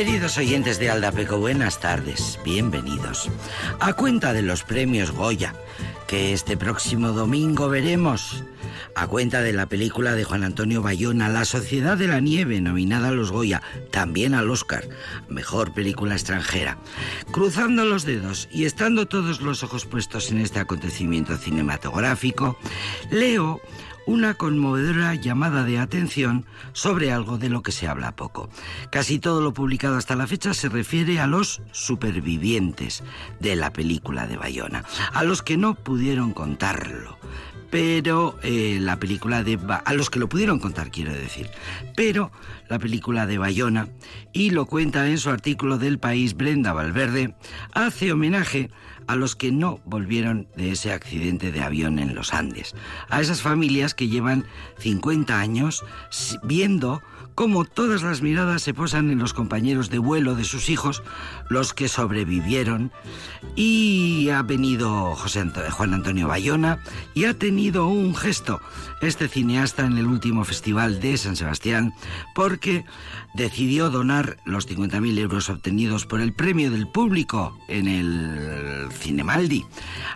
[0.00, 3.28] Queridos oyentes de Aldapeco, buenas tardes, bienvenidos.
[3.80, 5.54] A cuenta de los premios Goya,
[6.06, 8.42] que este próximo domingo veremos,
[8.94, 13.08] a cuenta de la película de Juan Antonio Bayona, La Sociedad de la Nieve, nominada
[13.08, 14.88] a los Goya, también al Oscar,
[15.28, 16.78] mejor película extranjera.
[17.30, 22.58] Cruzando los dedos y estando todos los ojos puestos en este acontecimiento cinematográfico,
[23.10, 23.60] leo
[24.10, 28.50] una conmovedora llamada de atención sobre algo de lo que se habla poco.
[28.90, 33.04] Casi todo lo publicado hasta la fecha se refiere a los supervivientes
[33.38, 37.18] de la película de Bayona, a los que no pudieron contarlo
[37.70, 39.56] pero eh, la película de...
[39.84, 41.48] a los que lo pudieron contar, quiero decir.
[41.94, 42.32] Pero
[42.68, 43.86] la película de Bayona,
[44.32, 47.36] y lo cuenta en su artículo del país Brenda Valverde,
[47.72, 48.70] hace homenaje
[49.06, 52.74] a los que no volvieron de ese accidente de avión en los Andes,
[53.08, 54.44] a esas familias que llevan
[54.78, 55.84] 50 años
[56.42, 57.02] viendo
[57.34, 61.02] cómo todas las miradas se posan en los compañeros de vuelo de sus hijos,
[61.48, 62.92] los que sobrevivieron,
[63.56, 65.40] y ha venido José
[65.70, 66.80] Juan Antonio Bayona
[67.14, 68.60] y ha tenido un gesto.
[69.00, 71.94] Este cineasta en el último festival de San Sebastián
[72.34, 72.84] porque
[73.34, 79.64] decidió donar los 50.000 euros obtenidos por el premio del público en el Cinemaldi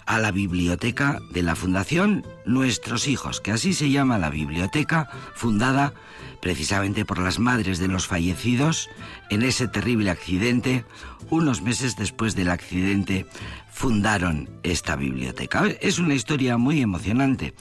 [0.06, 5.94] a la biblioteca de la Fundación Nuestros Hijos, que así se llama la biblioteca, fundada
[6.44, 8.91] precisamente por las madres de los fallecidos
[9.31, 10.84] en ese terrible accidente.
[11.31, 13.25] Unos meses después del accidente
[13.72, 15.65] fundaron esta biblioteca.
[15.81, 17.54] Es una historia muy emocionante.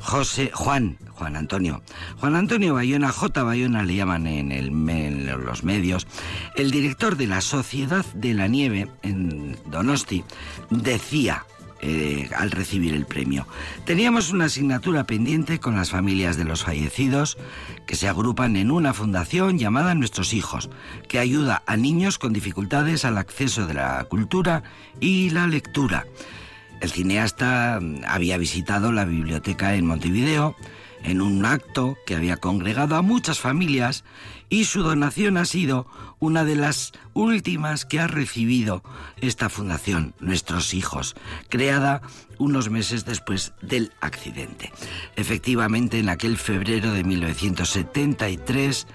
[0.00, 1.82] José Juan, Juan Antonio,
[2.18, 3.44] Juan Antonio Bayona, J.
[3.44, 6.08] Bayona le llaman en, en los medios,
[6.56, 10.24] el director de la Sociedad de la Nieve en Donosti,
[10.70, 11.46] decía
[11.86, 13.46] eh, al recibir el premio.
[13.84, 17.36] Teníamos una asignatura pendiente con las familias de los fallecidos
[17.84, 20.70] que se agrupan en una fundación llamada Nuestros Hijos,
[21.08, 24.62] que ayuda a niños con dificultades al acceso de la cultura
[24.98, 26.06] y la lectura.
[26.80, 30.56] El cineasta había visitado la biblioteca en Montevideo
[31.04, 34.04] en un acto que había congregado a muchas familias
[34.48, 35.86] y su donación ha sido
[36.18, 38.82] una de las últimas que ha recibido
[39.20, 41.14] esta fundación, Nuestros Hijos,
[41.48, 42.02] creada
[42.38, 44.72] unos meses después del accidente.
[45.16, 48.86] Efectivamente, en aquel febrero de 1973,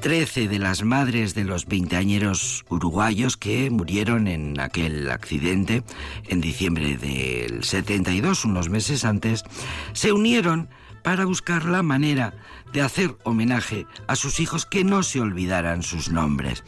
[0.00, 5.82] 13 de las madres de los veinteañeros uruguayos que murieron en aquel accidente
[6.28, 9.44] en diciembre del 72, unos meses antes,
[9.92, 10.68] se unieron
[11.02, 12.34] para buscar la manera
[12.72, 16.64] de hacer homenaje a sus hijos que no se olvidaran sus nombres.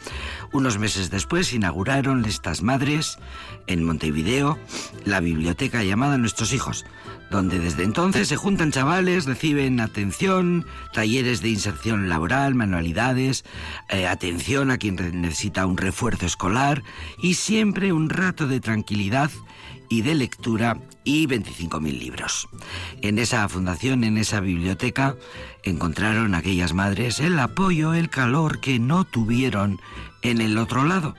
[0.52, 3.18] Unos meses después inauguraron estas madres
[3.66, 4.58] en Montevideo
[5.04, 6.84] la biblioteca llamada Nuestros Hijos,
[7.30, 13.44] donde desde entonces se juntan chavales, reciben atención, talleres de inserción laboral, manualidades,
[13.88, 16.82] eh, atención a quien necesita un refuerzo escolar
[17.22, 19.30] y siempre un rato de tranquilidad
[19.90, 22.48] y de lectura y 25.000 libros.
[23.02, 25.16] En esa fundación, en esa biblioteca,
[25.64, 29.80] encontraron aquellas madres el apoyo, el calor que no tuvieron
[30.22, 31.16] en el otro lado.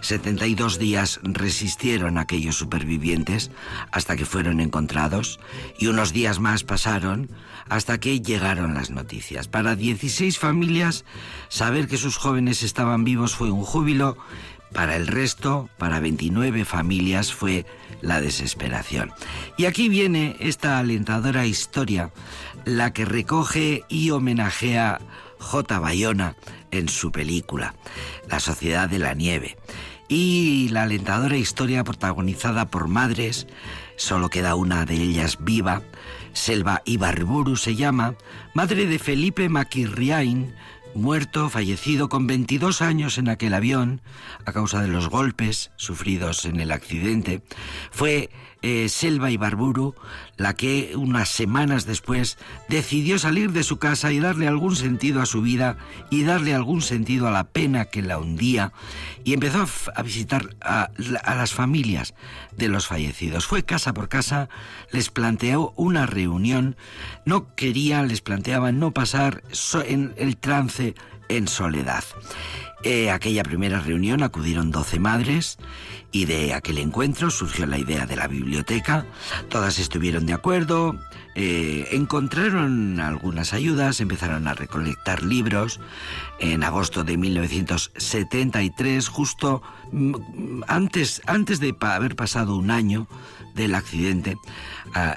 [0.00, 3.50] 72 días resistieron aquellos supervivientes
[3.90, 5.40] hasta que fueron encontrados
[5.78, 7.30] y unos días más pasaron
[7.68, 9.48] hasta que llegaron las noticias.
[9.48, 11.04] Para 16 familias,
[11.48, 14.16] saber que sus jóvenes estaban vivos fue un júbilo
[14.72, 17.66] para el resto, para 29 familias, fue
[18.00, 19.12] la desesperación.
[19.56, 22.10] Y aquí viene esta alentadora historia,
[22.64, 25.00] la que recoge y homenajea
[25.38, 25.78] J.
[25.78, 26.36] Bayona
[26.70, 27.74] en su película,
[28.28, 29.56] La Sociedad de la Nieve.
[30.08, 33.46] Y la alentadora historia protagonizada por madres,
[33.96, 35.82] solo queda una de ellas viva,
[36.32, 38.14] Selva Ibarburu se llama,
[38.54, 40.54] madre de Felipe Maquirriain,
[40.96, 44.00] muerto, fallecido con 22 años en aquel avión
[44.44, 47.42] a causa de los golpes sufridos en el accidente,
[47.90, 48.30] fue
[48.66, 49.94] eh, Selva Ibarburu
[50.36, 52.36] la que unas semanas después
[52.68, 55.76] decidió salir de su casa y darle algún sentido a su vida
[56.10, 58.72] y darle algún sentido a la pena que la hundía
[59.22, 59.64] y empezó
[59.94, 62.14] a, visitar a, las familias
[62.56, 63.46] de los fallecidos.
[63.46, 64.48] Fue casa por casa,
[64.90, 66.74] les planteó una reunión,
[67.24, 69.44] no querían, les planteaban no pasar
[69.86, 70.96] en el trance
[71.28, 72.02] en soledad.
[73.12, 75.58] Aquella primera reunión acudieron 12 madres
[76.12, 79.06] y de aquel encuentro surgió la idea de la biblioteca.
[79.48, 80.96] Todas estuvieron de acuerdo,
[81.34, 85.80] eh, encontraron algunas ayudas, empezaron a recolectar libros.
[86.38, 89.62] En agosto de 1973, justo
[89.92, 93.06] mm, antes, antes de haber pasado un año
[93.56, 94.38] del accidente,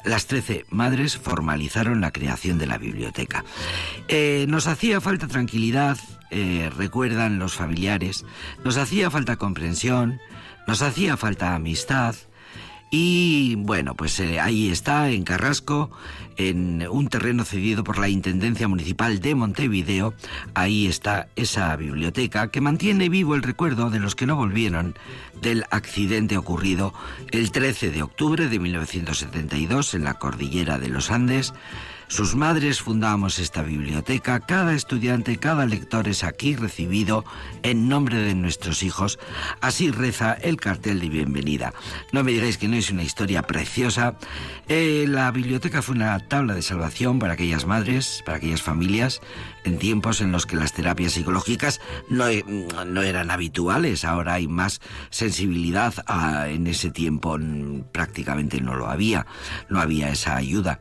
[0.03, 3.43] las 13 madres formalizaron la creación de la biblioteca.
[4.07, 5.97] Eh, nos hacía falta tranquilidad,
[6.31, 8.25] eh, recuerdan los familiares,
[8.63, 10.19] nos hacía falta comprensión,
[10.67, 12.15] nos hacía falta amistad,
[12.91, 15.91] y bueno, pues eh, ahí está, en Carrasco,
[16.37, 20.13] en un terreno cedido por la Intendencia Municipal de Montevideo,
[20.55, 24.95] ahí está esa biblioteca que mantiene vivo el recuerdo de los que no volvieron
[25.41, 26.93] del accidente ocurrido
[27.31, 31.53] el 13 de octubre de 1972 en la cordillera de los Andes
[32.09, 37.23] sus madres fundamos esta biblioteca, cada estudiante, cada lector es aquí recibido
[37.61, 39.19] en nombre de nuestros hijos.
[39.61, 41.71] Así reza el cartel de bienvenida.
[42.11, 44.17] No me digáis que no es una historia preciosa.
[44.67, 49.21] Eh, la biblioteca fue una tabla de salvación para aquellas madres, para aquellas familias
[49.69, 51.79] en tiempos en los que las terapias psicológicas
[52.09, 54.03] no, e, no eran habituales.
[54.03, 54.81] Ahora hay más
[55.11, 55.93] sensibilidad.
[56.47, 57.37] en ese tiempo
[57.91, 59.27] prácticamente no lo había.
[59.69, 60.79] No había esa ayuda.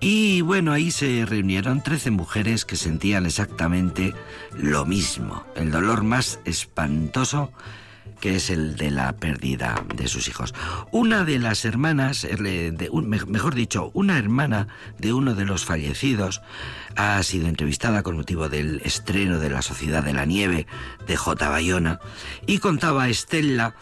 [0.00, 4.14] Y bueno, ahí se reunieron 13 mujeres que sentían exactamente
[4.54, 5.44] lo mismo.
[5.54, 7.52] El dolor más espantoso
[8.20, 10.54] que es el de la pérdida de sus hijos.
[10.92, 12.90] Una de las hermanas, de,
[13.26, 14.68] mejor dicho, una hermana
[14.98, 16.42] de uno de los fallecidos,
[16.96, 20.66] ha sido entrevistada con motivo del estreno de La Sociedad de la Nieve
[21.06, 21.48] de J.
[21.48, 22.00] Bayona
[22.46, 23.74] y contaba a Estela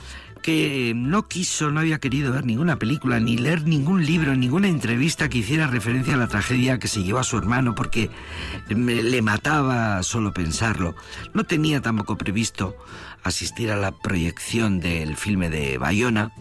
[0.43, 5.29] que no quiso, no había querido ver ninguna película, ni leer ningún libro, ninguna entrevista
[5.29, 8.11] que hiciera referencia a la tragedia que se llevó a su hermano, porque
[8.69, 10.95] le mataba solo pensarlo.
[11.35, 12.77] No tenía tampoco previsto
[13.29, 16.33] asistir a la proyección del filme de Bayona,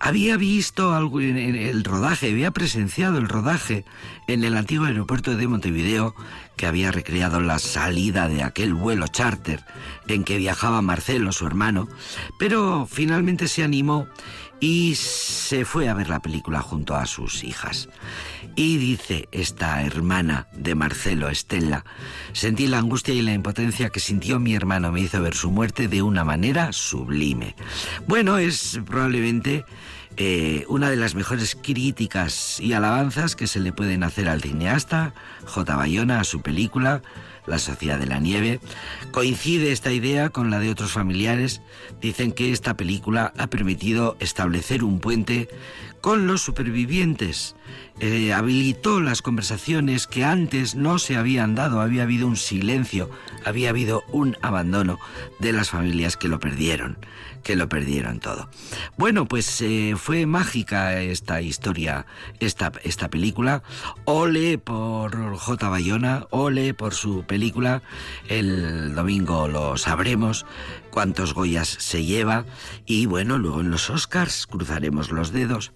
[0.00, 3.84] había visto algo en el rodaje, había presenciado el rodaje
[4.28, 6.14] en el antiguo aeropuerto de Montevideo
[6.56, 9.64] que había recreado la salida de aquel vuelo charter
[10.06, 11.88] en que viajaba Marcelo, su hermano,
[12.38, 14.06] pero finalmente se animó
[14.60, 17.88] y se fue a ver la película junto a sus hijas.
[18.58, 21.84] Y dice esta hermana de Marcelo, Estela,
[22.32, 25.86] sentí la angustia y la impotencia que sintió mi hermano, me hizo ver su muerte
[25.86, 27.54] de una manera sublime.
[28.08, 29.64] Bueno, es probablemente
[30.16, 35.14] eh, una de las mejores críticas y alabanzas que se le pueden hacer al cineasta
[35.44, 35.76] J.
[35.76, 37.00] Bayona a su película
[37.48, 38.60] La Sociedad de la Nieve.
[39.10, 41.62] Coincide esta idea con la de otros familiares.
[42.00, 45.48] Dicen que esta película ha permitido establecer un puente
[46.00, 47.56] con los supervivientes.
[48.00, 51.80] Eh, habilitó las conversaciones que antes no se habían dado.
[51.80, 53.10] Había habido un silencio,
[53.44, 54.98] había habido un abandono
[55.40, 56.98] de las familias que lo perdieron
[57.42, 58.48] que lo perdieron todo.
[58.96, 62.04] Bueno, pues eh, fue mágica esta historia,
[62.40, 63.62] esta, esta película.
[64.04, 65.68] Ole por J.
[65.68, 67.37] Bayona, ole por su película.
[68.28, 70.44] El domingo lo sabremos
[70.90, 72.44] cuántos Goyas se lleva
[72.86, 75.72] y bueno, luego en los Oscars cruzaremos los dedos.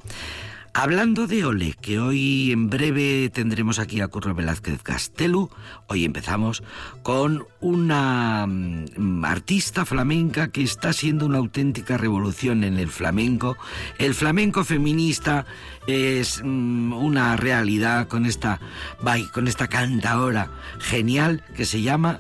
[0.74, 5.50] Hablando de Ole, que hoy en breve tendremos aquí a Curro Velázquez Castelu,
[5.86, 6.62] hoy empezamos
[7.02, 13.58] con una mm, artista flamenca que está haciendo una auténtica revolución en el flamenco.
[13.98, 15.44] El flamenco feminista
[15.86, 18.58] es mm, una realidad con esta,
[19.34, 22.18] con esta cantadora genial que se llama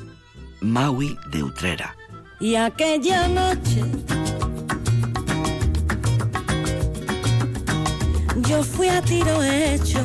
[0.60, 1.96] Maui de Utrera.
[2.38, 3.82] Y aquella noche
[8.52, 9.98] yo fui a tiro hecho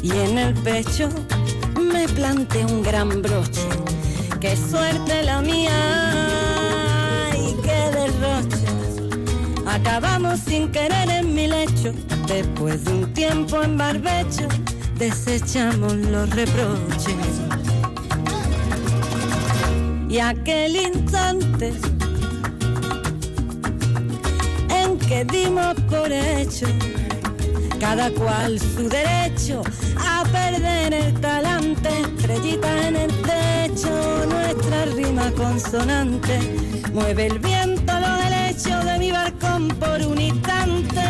[0.00, 1.08] y en el pecho
[1.80, 3.66] me planté un gran broche.
[4.40, 5.72] Qué suerte la mía
[7.36, 8.66] y qué derroche.
[9.66, 11.92] Acabamos sin querer en mi lecho,
[12.28, 14.46] después de un tiempo en barbecho,
[14.96, 17.26] desechamos los reproches.
[20.08, 21.72] Y aquel instante
[25.06, 26.66] que dimos por hecho,
[27.78, 29.62] cada cual su derecho
[29.98, 36.38] a perder el talante, estrellita en el techo, nuestra rima consonante,
[36.92, 41.02] mueve el viento los helechos de mi balcón por un instante.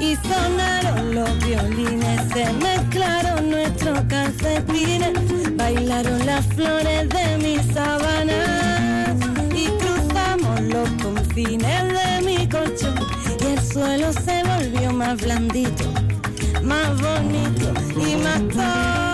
[0.00, 8.67] Y sonaron los violines, se mezclaron nuestros calcetines, bailaron las flores de mi sabana
[11.44, 12.96] de mi colchón
[13.40, 15.84] y el suelo se volvió más blandito,
[16.62, 19.07] más bonito y más todo.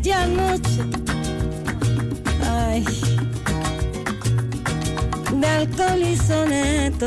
[0.00, 0.82] Aquella noche.
[2.48, 2.84] Ay,
[5.38, 7.06] de alcohol y soneto.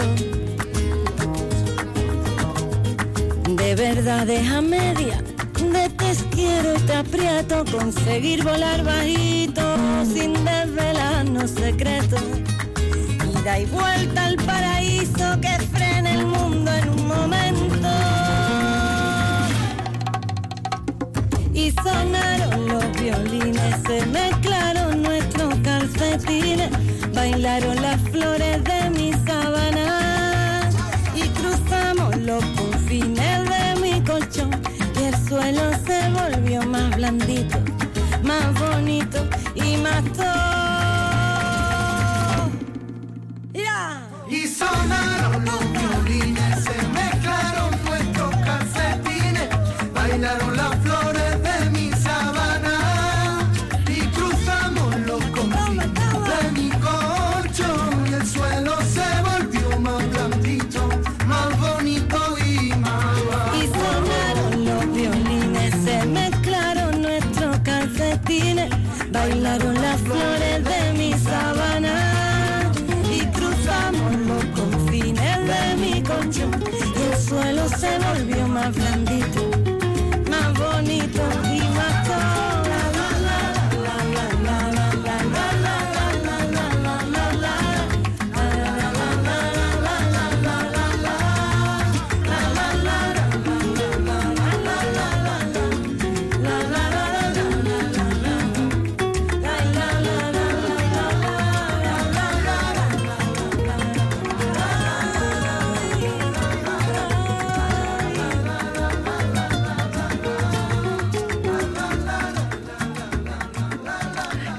[3.49, 5.23] De verdades a media,
[5.71, 9.61] de te quiero y te aprieto, conseguir volar bajito
[10.05, 12.21] sin desvelarnos secretos.
[13.41, 17.89] Ida y vuelta al paraíso que frena el mundo en un momento.
[21.53, 22.62] Y sonaron
[27.13, 30.69] bailaron las flores de mi sabana
[31.15, 34.51] y cruzamos los confines de mi colchón
[34.99, 37.57] y el suelo se volvió más blandito,
[38.23, 40.53] más bonito y más todo.
[44.29, 45.72] Y sonaron los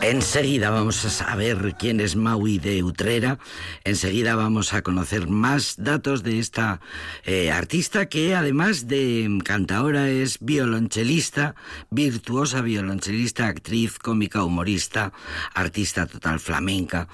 [0.07, 3.39] Enseguida vamos a saber quién es Maui de Utrera.
[3.85, 6.83] Enseguida vamos a conocer más datos de esta
[7.25, 11.55] eh, artista que además de cantaora es violonchelista,
[11.89, 15.15] virtuosa violonchelista, actriz, cómica, humorista,
[15.55, 17.09] artista total flamenca,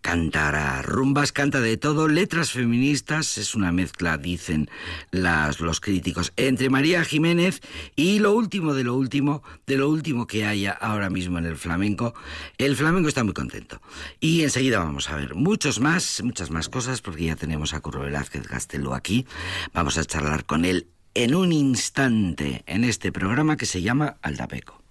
[0.00, 4.70] cantará rumbas, canta de todo, letras feministas, es una mezcla, dicen
[5.10, 7.60] las, los críticos, entre María Jiménez
[7.96, 11.56] y lo último de lo último, de lo último que haya ahora mismo en el
[11.56, 12.14] flamenco.
[12.58, 13.80] El flamenco está muy contento.
[14.20, 18.00] Y enseguida vamos a ver muchos más, muchas más cosas, porque ya tenemos a Curro
[18.00, 19.26] Velázquez Gastelú aquí.
[19.72, 24.16] Vamos a charlar con él en un instante en este programa que se llama.
[24.22, 24.85] Aldapeco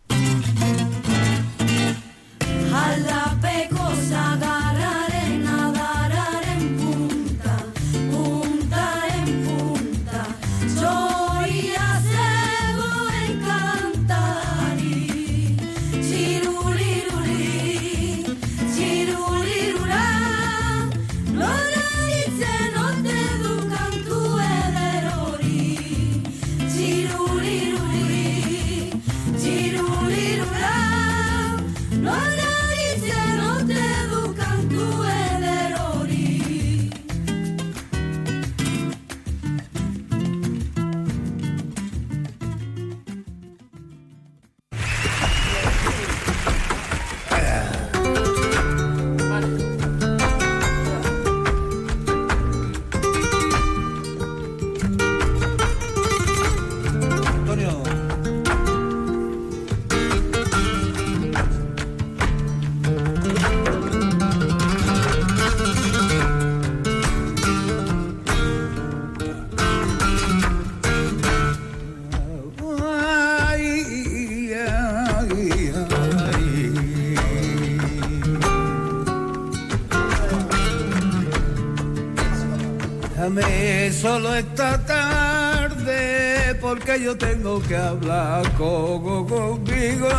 [84.39, 90.09] esta tarde porque yo tengo que hablar con, conmigo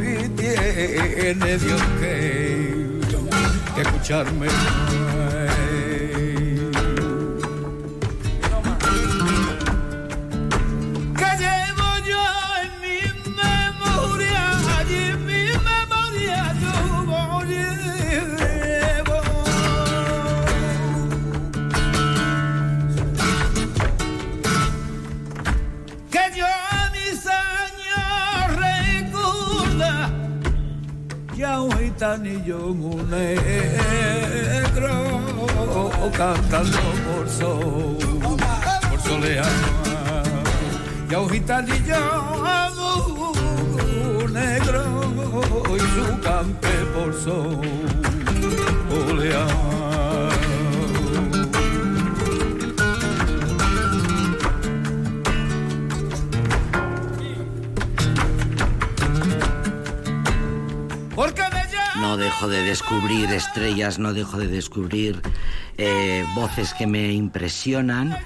[0.00, 3.00] y tiene Dios que,
[3.74, 4.48] que escucharme.
[32.14, 32.72] anillo
[33.10, 33.84] negro
[36.16, 37.98] cantando por sol,
[38.88, 39.50] por soleado.
[41.10, 41.96] Y a un gitanillo
[44.32, 44.82] negro
[45.76, 47.60] y su campe por sol,
[49.08, 49.73] oleado.
[62.24, 65.20] Dejo de descubrir estrellas, no dejo de descubrir
[65.76, 68.16] eh, voces que me impresionan.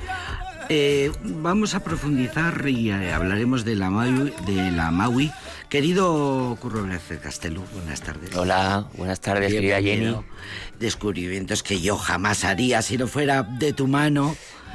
[0.68, 3.90] Eh, vamos a profundizar y eh, hablaremos de la.
[4.46, 5.32] De la Maui.
[5.68, 8.34] Querido Curro Blázquez Castelo, buenas tardes.
[8.34, 10.16] Hola, buenas tardes, querida Jenny.
[10.80, 14.34] Descubrimientos que yo jamás haría si no fuera de tu mano.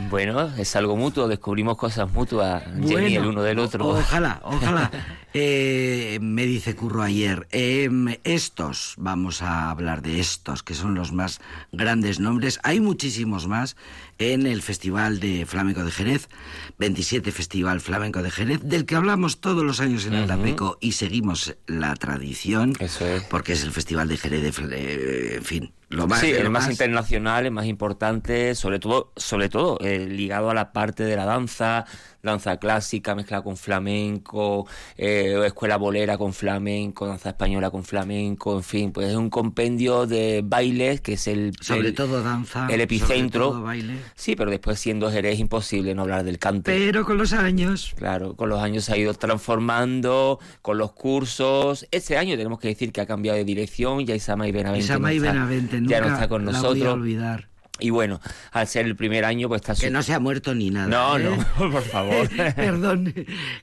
[0.09, 3.87] Bueno, es algo mutuo, descubrimos cosas mutuas, Jenny, el uno del otro.
[3.87, 4.91] Ojalá, ojalá.
[5.35, 11.11] Eh, me dice Curro ayer, em, estos, vamos a hablar de estos, que son los
[11.11, 12.59] más grandes nombres.
[12.63, 13.75] Hay muchísimos más
[14.19, 16.29] en el Festival de Flamenco de Jerez,
[16.77, 20.91] 27 Festival Flamenco de Jerez, del que hablamos todos los años en el Aldapeco y
[20.91, 22.73] seguimos la tradición.
[22.79, 23.23] Eso es.
[23.23, 26.19] Porque es el Festival de Jerez, de, eh, en fin, lo más...
[26.19, 30.53] sí, el lo más internacional, el más importante, sobre todo, sobre todo eh, ligado a
[30.53, 31.85] la parte de la danza,
[32.23, 34.65] danza clásica mezclada con flamenco,
[34.97, 40.07] eh, escuela bolera con flamenco, danza española con flamenco, en fin, pues es un compendio
[40.07, 43.47] de bailes que es el Sobre el- todo danza, el epicentro.
[43.47, 43.97] sobre todo baile.
[44.15, 46.71] Sí, pero después siendo Jerez imposible no hablar del cante.
[46.73, 47.93] Pero con los años...
[47.97, 51.85] Claro, con los años se ha ido transformando, con los cursos.
[51.91, 55.25] Este año tenemos que decir que ha cambiado de dirección, ya Isamay Benavente, Isamay no
[55.25, 57.49] está, Benavente ya no nunca está con la voy a olvidar.
[57.79, 60.69] Y bueno, al ser el primer año, pues está Que no se ha muerto ni
[60.69, 60.87] nada.
[60.87, 61.23] No, ¿eh?
[61.23, 62.29] no, por favor.
[62.55, 63.13] Perdón,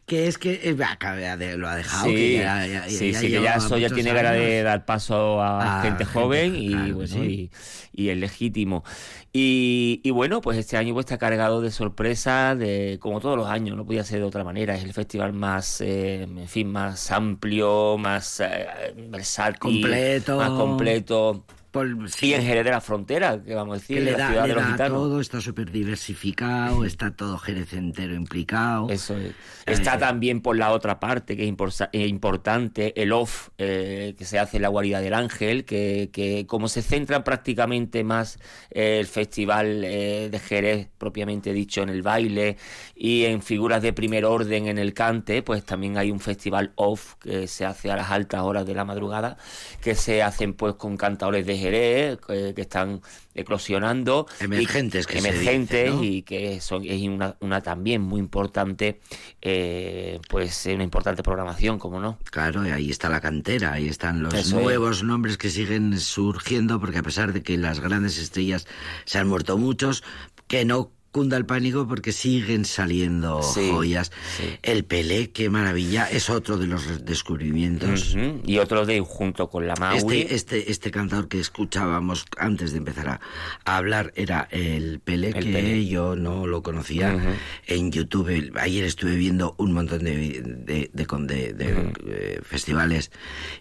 [0.05, 2.07] que es que eh, de- lo ha dejado.
[2.07, 4.65] Sí, que ya, ya- sí, ya sí, que ya eso ya tiene ganas de años.
[4.65, 7.51] dar paso a A gente gente, joven y claro, bueno, sí.
[7.93, 8.85] y, y es legítimo.
[9.33, 13.47] Y, y bueno, pues este año pues está cargado de sorpresas, de como todos los
[13.49, 14.75] años, no podía ser de otra manera.
[14.75, 18.67] Es el festival más, eh, en fin, más amplio, más eh,
[19.09, 20.37] versátil, Completo.
[20.37, 21.45] más completo.
[21.71, 24.19] Por- sí, Y en Jerez de la Frontera, que vamos a decir, que le la
[24.19, 24.99] da, ciudad le de los da gitanos.
[24.99, 28.89] todo, está súper diversificado, está todo Jerez entero implicado.
[28.91, 29.35] Eso es.
[29.67, 31.49] Está Eh, también por la otra parte, que es
[31.93, 36.45] eh, importante, el off eh, que se hace en la guarida del ángel, que, que
[36.47, 38.39] como se centra prácticamente más
[38.71, 42.57] eh, el festival eh, de Jerez, propiamente dicho, en el baile
[42.97, 47.15] y en figuras de primer orden en el cante, pues también hay un festival off
[47.21, 49.37] que se hace a las altas horas de la madrugada,
[49.81, 53.01] que se hacen pues con cantadores de Jerez, eh, que están
[53.35, 54.27] eclosionando.
[54.41, 56.03] y- Emergentes, que se emergentes dice, ¿no?
[56.05, 59.01] y que son, es una, una también muy importante,
[59.43, 62.19] eh, pues una importante programación, como no.
[62.31, 64.63] Claro, y ahí está la cantera, ahí están los Eso es.
[64.65, 68.67] nuevos nombres que siguen surgiendo, porque a pesar de que las grandes estrellas
[69.05, 70.03] se han muerto muchos,
[70.49, 74.13] que no cunda el pánico porque siguen saliendo Sí, joyas.
[74.37, 74.45] sí.
[74.63, 78.17] El Pelé, qué maravilla, es otro de los descubrimientos.
[78.47, 79.99] Y otro de junto con la Maui.
[80.21, 83.21] Este, este, este cantador que escuchábamos antes de empezar a,
[83.65, 85.87] a hablar era el Pelé, El que Pelé.
[85.87, 88.53] yo no lo conocía en YouTube.
[88.61, 93.11] Ayer estuve viendo un montón de, de, de, de- eh, festivales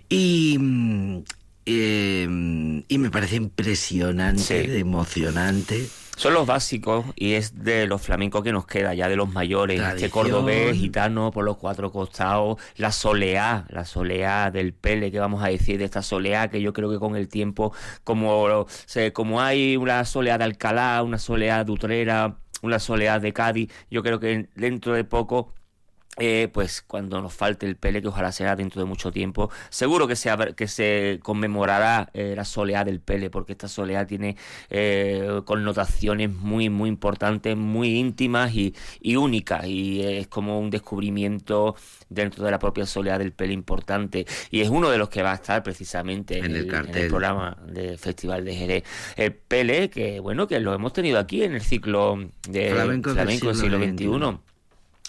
[0.08, 1.24] y, mm,
[1.66, 4.78] eh, y me parece impresionante, Sí.
[4.78, 5.88] emocionante.
[6.20, 9.80] Son los básicos y es de los flamencos que nos queda, ya de los mayores.
[9.80, 15.42] Este cordobés, gitano por los cuatro costados, la soleá, la soleá del pele, que vamos
[15.42, 17.72] a decir de esta soleá, que yo creo que con el tiempo,
[18.04, 23.32] como, se, como hay una soleá de Alcalá, una soleá de Utrera, una soleá de
[23.32, 25.54] Cádiz, yo creo que dentro de poco
[26.20, 30.08] eh, pues cuando nos falte el Pele, que ojalá sea dentro de mucho tiempo, seguro
[30.08, 34.36] que se, que se conmemorará eh, la soleá del Pele, porque esta soleá tiene
[34.70, 41.76] eh, connotaciones muy, muy importantes, muy íntimas y, y únicas, y es como un descubrimiento
[42.10, 45.32] dentro de la propia soleá del Pele importante, y es uno de los que va
[45.32, 46.68] a estar precisamente En el
[47.08, 48.84] programa del Festival de Jerez.
[49.16, 53.30] El Pele, que bueno, que lo hemos tenido aquí en el ciclo de flamenco del
[53.30, 54.49] siglo siglo XXI.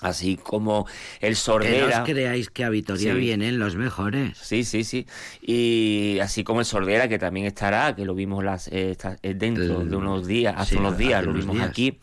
[0.03, 0.87] Así como
[1.17, 2.03] el Que no Sordera.
[2.03, 3.19] os creáis que a Vitoria Sí.
[3.21, 4.39] vienen los mejores.
[4.39, 5.07] Sí, sí, sí.
[5.43, 9.85] Y así como el Sordera, que también estará, que lo vimos las, eh, eh, dentro
[9.85, 11.69] de unos días, hace sí, unos días, lo vimos días.
[11.69, 11.99] aquí,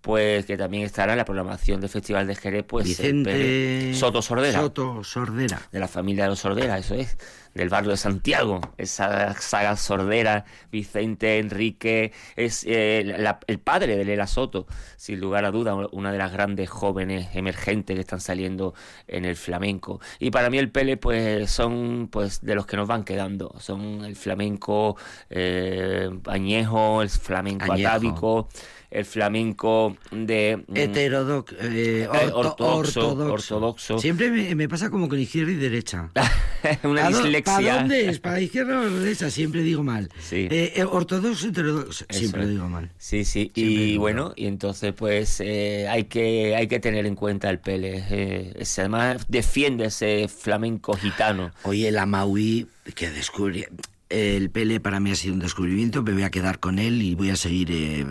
[0.00, 2.88] pues que también estará en la programación del Festival de Jerez, pues el
[3.24, 4.60] Vicente Soto Sordera.
[4.60, 5.60] Soto Sordera.
[5.72, 7.16] de la familia de los Sordera, eso es,
[7.58, 14.04] del barrio de Santiago, esa saga Sordera, Vicente, Enrique, es eh, la- el padre de
[14.04, 14.66] Lela Soto,
[14.96, 18.74] sin lugar a duda, una de las grandes jóvenes emergentes que están saliendo
[19.08, 20.00] en el flamenco.
[20.20, 24.04] Y para mí el Pele, pues, son pues de los que nos van quedando, son
[24.04, 24.96] el flamenco
[25.30, 27.88] eh, añejo, el flamenco Añejo.
[27.88, 28.48] atávico,
[28.90, 30.64] el flamenco de...
[30.66, 33.56] mm, Heterodoxo, eh, Eh, orto- ortodoxo, ortodoxo.
[33.56, 33.98] ortodoxo.
[33.98, 36.10] Siempre me, me pasa como con izquierda y derecha.
[36.84, 37.54] una ¿Pa dó- dislexia.
[37.56, 38.18] ¿Para dónde es?
[38.20, 39.30] ¿Para izquierda o derecha?
[39.30, 40.08] Siempre digo mal.
[40.20, 40.48] Sí.
[40.50, 42.04] Eh, eh, ortodoxo, heterodoxo.
[42.08, 42.48] Siempre Eso lo es.
[42.50, 42.90] digo mal.
[42.98, 47.14] Sí, sí, Siempre y bueno, y entonces pues eh, hay que hay que tener en
[47.14, 48.54] cuenta el Pele.
[48.78, 51.52] además defiende ese flamenco gitano.
[51.64, 53.64] Oye, la Maui, que descubrí.
[54.10, 57.14] El Pele para mí ha sido un descubrimiento, me voy a quedar con él y
[57.14, 58.06] voy a seguir, eh,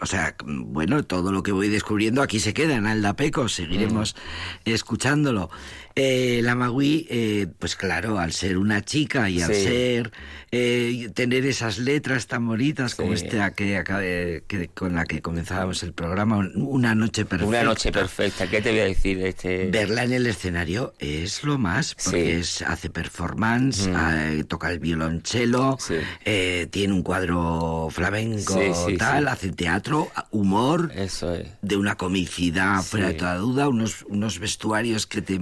[0.00, 4.70] o sea, bueno, todo lo que voy descubriendo aquí se queda en Aldapeco, seguiremos Mm.
[4.70, 5.50] escuchándolo.
[5.96, 9.62] Eh, la Maui, eh, pues claro, al ser una chica y al Sí.
[9.62, 10.10] ser,
[10.50, 15.84] eh, tener esas letras tan bonitas como esta que, acabe- que con la que comenzábamos
[15.84, 17.48] el programa, un- Una noche perfecta.
[17.48, 18.48] Una noche perfecta.
[18.48, 19.70] ¿Qué te voy a decir de este?
[19.70, 22.40] Verla en el escenario es lo más, porque Sí.
[22.40, 23.94] es, hace performance, Mm.
[24.40, 25.78] eh, toca el violonchelo,
[26.24, 28.60] eh, tiene un cuadro flamenco
[28.98, 31.46] tal, hace teatro, humor, Eso es.
[31.62, 35.38] de una comicidad fuera de toda duda, unos, unos vestuarios que te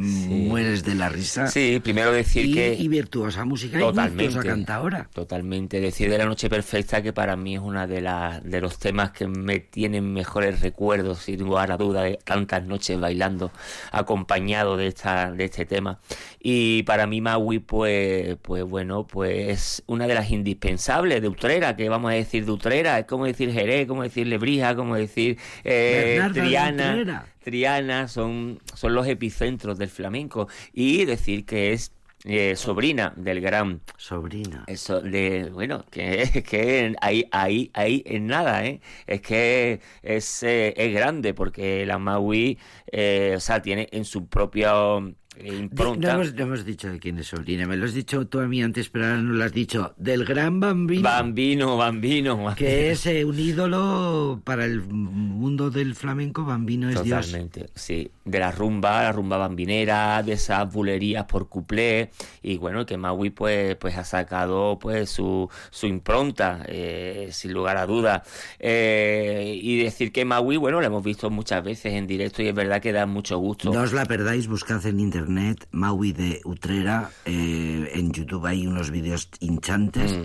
[0.49, 1.47] mueres de la risa.
[1.47, 4.25] Sí, primero decir y, que y virtuosa música y Totalmente.
[4.25, 5.09] virtuosa cantadora.
[5.13, 5.81] Totalmente.
[5.81, 9.13] Decir de la noche perfecta que para mí es una de las de los temas
[9.13, 13.51] que me tienen mejores recuerdos, sin lugar a duda, de tantas noches bailando
[13.91, 16.01] acompañado de esta de este tema.
[16.45, 21.77] Y para mí Maui, pues, pues bueno, pues es una de las indispensables de Utrera,
[21.77, 25.39] que vamos a decir de Utrera, es como decir Jerez, como decir Lebrija, como decir
[25.63, 27.27] eh, de Triana.
[27.45, 30.49] Triana son, son los epicentros del flamenco.
[30.73, 31.93] Y decir que es
[32.25, 34.63] eh, sobrina del gran Sobrina.
[34.69, 40.45] eso de bueno que es que ahí ahí ahí en nada eh es que es,
[40.45, 42.61] eh, es grande porque la Maui
[42.93, 44.73] eh, o sea tiene en su propia
[45.43, 48.47] No hemos, no hemos dicho de quién es sobrina, me lo has dicho tú a
[48.47, 49.95] mí antes, pero ahora no lo has dicho.
[49.97, 51.03] Del gran bambino.
[51.03, 57.27] bambino bambino que es eh, un ídolo para el mundo del flamenco, Bambino es Dios.
[57.27, 58.11] Totalmente, sí.
[58.25, 62.11] De la rumba, la rumba bambinera, de esas bulerías por cuplé.
[62.43, 67.77] Y bueno, que Maui pues, pues ha sacado pues su, su impronta, eh, sin lugar
[67.77, 68.23] a dudas.
[68.59, 72.55] Eh, y decir que Maui, bueno, lo hemos visto muchas veces en directo y es
[72.55, 73.73] verdad que da mucho gusto.
[73.73, 75.32] No os la perdáis, buscad en internet
[75.73, 80.23] Maui de Utrera, eh, en YouTube hay unos vídeos hinchantes, Mm.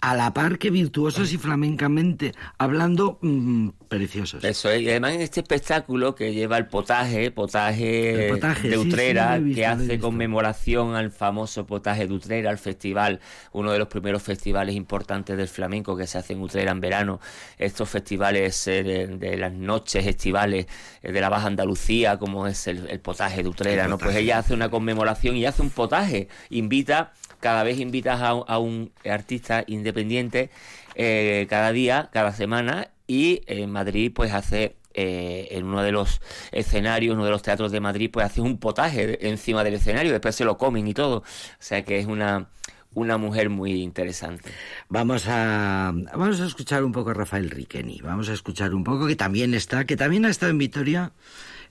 [0.00, 4.44] A la par que virtuosos y flamencamente, hablando mm, preciosos.
[4.44, 8.76] Eso es, y además en este espectáculo que lleva el potaje, potaje, El potaje, de
[8.76, 13.20] sí, sí, Utrera, visto, que hace conmemoración al famoso potaje de Utrera, al festival,
[13.52, 17.20] uno de los primeros festivales importantes del flamenco que se hace en Utrera en verano,
[17.58, 20.66] estos festivales eh, de, de las noches estivales
[21.02, 23.98] eh, de la Baja Andalucía, como es el, el potaje de Utrera, El ¿no?
[23.98, 28.58] Pues ella hace una conmemoración y hace un potaje, invita, cada vez invitas a, a
[28.58, 30.50] un artista independiente
[30.94, 36.22] eh, cada día, cada semana, y en Madrid pues hace eh, en uno de los
[36.52, 40.34] escenarios, uno de los teatros de Madrid, pues hace un potaje encima del escenario, después
[40.34, 41.18] se lo comen y todo.
[41.18, 41.24] O
[41.58, 42.48] sea que es una,
[42.94, 44.50] una mujer muy interesante.
[44.88, 49.06] Vamos a, vamos a escuchar un poco a Rafael Riqueni, vamos a escuchar un poco
[49.06, 51.12] que también está, que también ha estado en Vitoria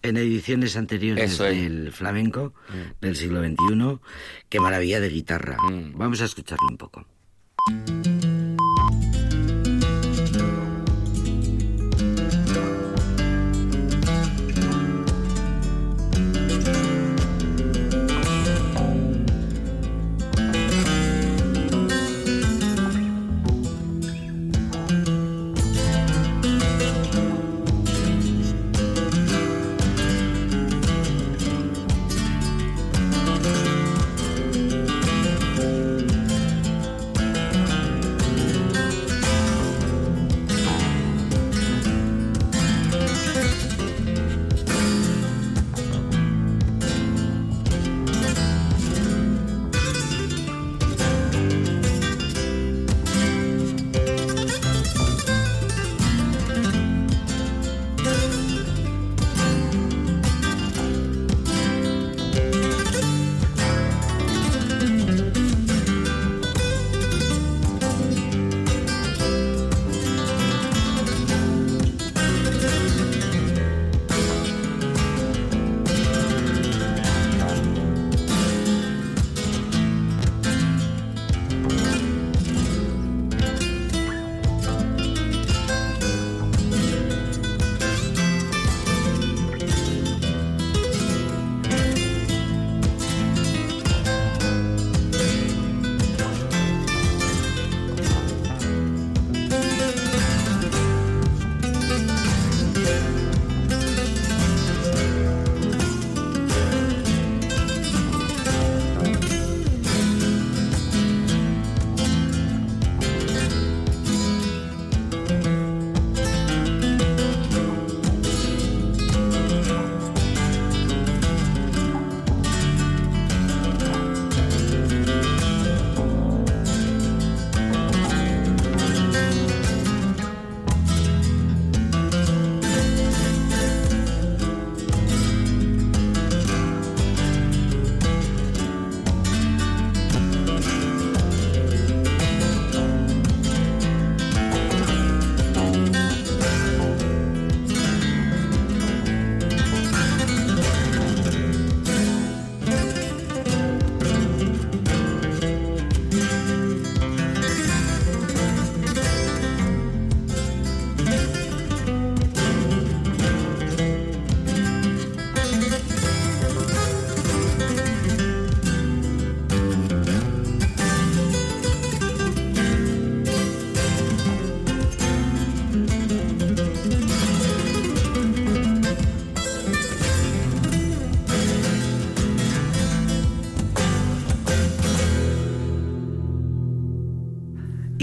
[0.07, 1.61] en ediciones anteriores Eso es.
[1.61, 2.53] del flamenco
[3.01, 3.99] del siglo XXI.
[4.49, 5.57] Qué maravilla de guitarra.
[5.69, 5.97] Mm.
[5.97, 7.05] Vamos a escucharlo un poco.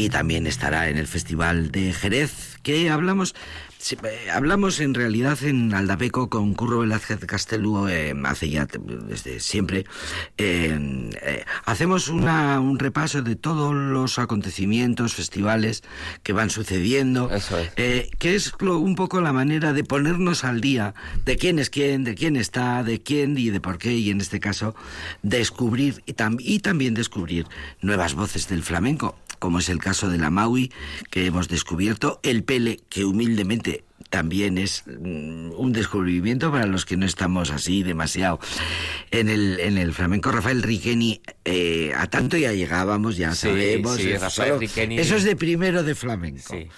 [0.03, 3.37] Y también estará en el Festival de Jerez, que hablamos
[3.93, 9.39] Sí, eh, hablamos en realidad en Aldapeco con Curro Velázquez Castelú eh, hace ya desde
[9.39, 9.85] siempre.
[10.39, 15.83] Eh, eh, hacemos una, un repaso de todos los acontecimientos, festivales
[16.23, 17.31] que van sucediendo.
[17.31, 17.71] Eso es.
[18.19, 20.95] Que es lo- un poco la manera de ponernos al día
[21.27, 24.23] de quién es quién, de quién está, de quién y de por qué, y en
[24.23, 24.75] este caso
[25.23, 27.47] descubrir y, tam- y también descubrir
[27.83, 30.73] nuevas voces del flamenco, como es el caso de la Maui
[31.11, 33.82] que hemos descubierto, el Pele que humildemente
[34.13, 38.39] también es mm, un descubrimiento para los que no estamos así demasiado
[39.11, 40.31] en el, en el flamenco.
[40.31, 43.97] Rafael Riqueni, eh, a tanto ya llegábamos, ya Sí, sabemos.
[43.97, 46.55] sí, eso Rafael Riqueni- Eso es de primero de flamenco.
[46.55, 46.69] Sí.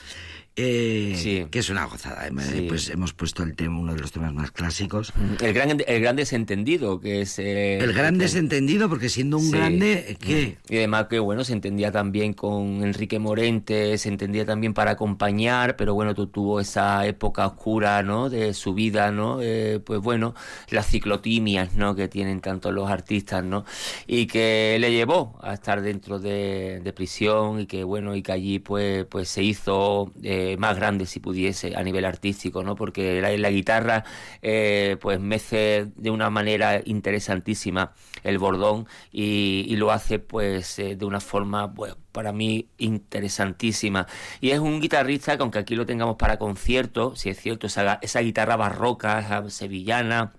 [0.57, 1.47] Eh, Sí.
[1.51, 2.29] que es una gozada.
[2.29, 2.67] eh, Sí.
[2.69, 5.13] Pues hemos puesto el tema, uno de los temas más clásicos.
[5.43, 7.39] El gran, el gran desentendido, que es...
[7.41, 9.51] eh, El gran desentendido, porque siendo un Sí.
[9.53, 10.59] grande, ¿qué?
[10.69, 15.75] Y además que bueno, se entendía también con Enrique Morente, se entendía también para acompañar,
[15.77, 18.31] pero bueno, tú tuvo esa época oscura, ¿no?
[18.31, 19.41] De su vida, ¿no?
[19.43, 20.35] Eh, pues bueno,
[20.71, 21.97] las ciclotimias, ¿no?
[21.97, 23.65] Que tienen tanto los artistas, ¿no?
[24.07, 28.31] Y que le llevó a estar dentro de, de prisión y que bueno, y que
[28.33, 32.75] allí pues, pues se hizo eh, más grande si pudiese a nivel artístico, ¿no?
[32.75, 34.05] Porque la, guitarra
[34.43, 40.97] eh, pues mece de una manera interesantísima el bordón y, y lo hace pues eh,
[40.97, 44.07] de una forma pues, para mí interesantísima
[44.41, 47.99] y es un guitarrista que aunque aquí lo tengamos para conciertos si es cierto esa,
[48.03, 50.33] esa guitarra barroca esa sevillana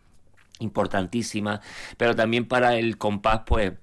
[0.60, 1.62] importantísima
[1.98, 3.74] pero también para el compás pues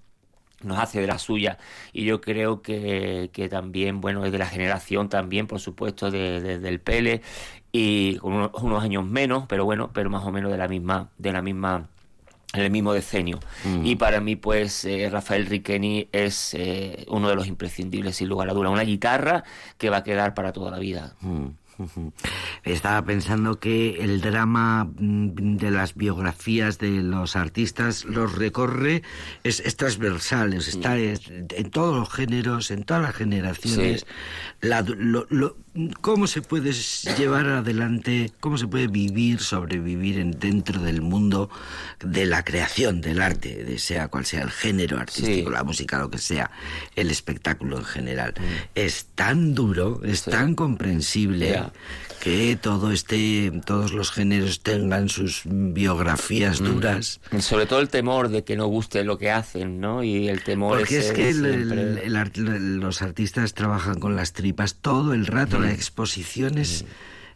[0.65, 1.59] nos hace de la suya.
[1.93, 6.41] Y yo creo que, que también bueno es de la generación también por supuesto de,
[6.41, 7.23] de- del Pele
[7.73, 11.09] y con unos, unos años menos pero bueno pero más o menos de la misma
[11.19, 11.89] de la misma
[12.55, 13.41] en el mismo decenio.
[13.83, 18.51] Y para mí pues eh, Rafael Riqueni es eh, uno de los imprescindibles sin lugar
[18.51, 18.69] a duda.
[18.69, 19.43] Una guitarra
[19.79, 21.15] que va a quedar para toda la vida.
[21.23, 21.47] Mm.
[22.65, 29.03] Estaba pensando que el drama mm, de las biografías de los artistas los recorre,
[29.45, 34.07] es, es transversal, es- está es- en todos los géneros, en todas las generaciones.
[34.61, 35.57] La- lo- lo-
[36.03, 36.73] ¿Cómo se puede
[37.17, 41.49] llevar adelante, cómo se puede vivir, sobrevivir en, dentro del mundo
[42.05, 45.55] de la creación del arte, de sea cual sea el género artístico, Sí.
[45.55, 46.51] la música, lo que sea,
[46.95, 48.35] el espectáculo en general?
[48.75, 50.31] Es tan duro, es Sí.
[50.31, 51.63] tan comprensible
[52.21, 56.65] que todo este, todos los géneros tengan sus biografías Mm.
[56.67, 57.21] duras.
[57.41, 60.79] sobre todo el temor de que no guste lo que hacen no y el temor
[60.79, 66.59] Porque es que el- el- los artistas trabajan con las tripas todo el rato, exposición
[66.59, 66.85] es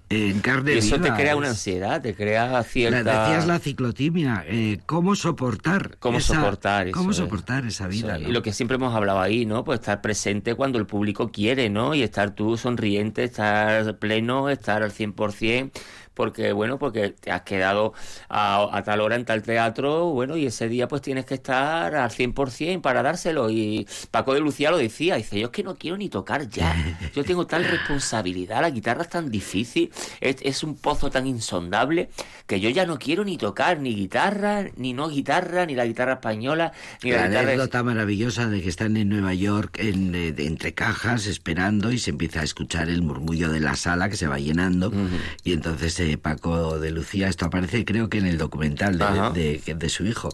[0.08, 3.44] en carne y eso te viva, crea es- una ansiedad te crea La, cierta decías
[3.48, 5.96] la ciclotimia, eh, ¿cómo soportar?
[5.98, 7.16] cómo esa- soportar ¿Cómo es.
[7.16, 8.16] soportar esa vida?
[8.16, 8.28] No?
[8.28, 9.64] Y lo que siempre hemos hablado ahí, ¿no?
[9.64, 11.92] Pues estar presente cuando el público quiere, ¿no?
[11.92, 15.72] Y estar tú sonriente, estar pleno, estar al 100%,
[16.16, 17.92] porque, bueno, porque te has quedado
[18.28, 21.94] a, a tal hora en tal teatro, bueno, y ese día pues tienes que estar
[21.94, 23.50] al 100% para dárselo.
[23.50, 26.74] Y Paco de Lucía lo decía, dice, yo es que no quiero ni tocar ya,
[27.14, 32.08] yo tengo tal responsabilidad, la guitarra es tan difícil, es, es un pozo tan insondable,
[32.46, 36.14] que yo ya no quiero ni tocar ni guitarra, ni no guitarra, ni la guitarra
[36.14, 37.48] española, ni la, La guitarra...
[37.48, 41.98] anécdota maravillosa de que están en Nueva York en, eh, de- entre cajas esperando y
[41.98, 44.92] se empieza a escuchar el murmullo de la sala que se va llenando.
[45.44, 49.74] Y entonces eh, Paco de Lucía, esto aparece creo que en el documental de, de-
[49.74, 50.28] de su hijo,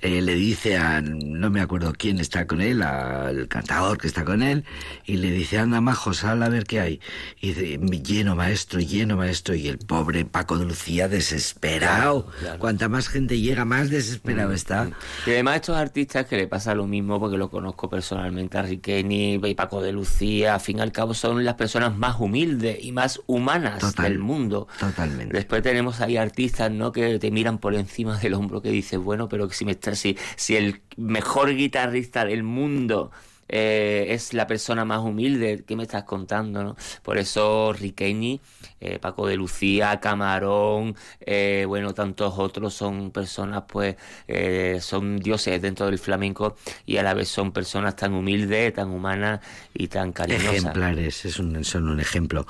[0.00, 4.24] eh, le dice a, no me acuerdo quién está con él, al cantador que está
[4.24, 4.64] con él,
[5.04, 7.00] y le dice, anda majo, sal a ver qué hay.
[7.40, 12.26] Y dice, lleno maestro, lleno maestro, y el pobre Paco de Lucía desesperado.
[12.26, 12.58] Claro, claro.
[12.58, 14.90] Cuanta más gente llega, más desesperado está.
[15.26, 19.34] Y además estos artistas que le pasa lo mismo porque lo conozco personalmente a Riqueni
[19.42, 22.92] y Paco de Lucía, al fin y al cabo son las personas más humildes y
[22.92, 24.68] más humanas Total, del mundo.
[25.06, 26.92] Después tenemos ahí artistas ¿no?
[26.92, 30.16] que te miran por encima del hombro que dices, bueno, pero si me está, si,
[30.36, 33.10] si el mejor guitarrista del mundo
[33.52, 36.64] eh, es la persona más humilde, ¿qué me estás contando?
[36.64, 36.76] No?
[37.02, 38.40] Por eso Riqueni,
[38.80, 45.60] eh, Paco de Lucía, Camarón, eh, bueno, tantos otros son personas, pues, eh, son dioses
[45.60, 49.40] dentro del flamenco y a la vez son personas tan humildes, tan humanas
[49.74, 50.54] y tan cariñosas.
[50.54, 52.46] Ejemplares, es un, son un ejemplo.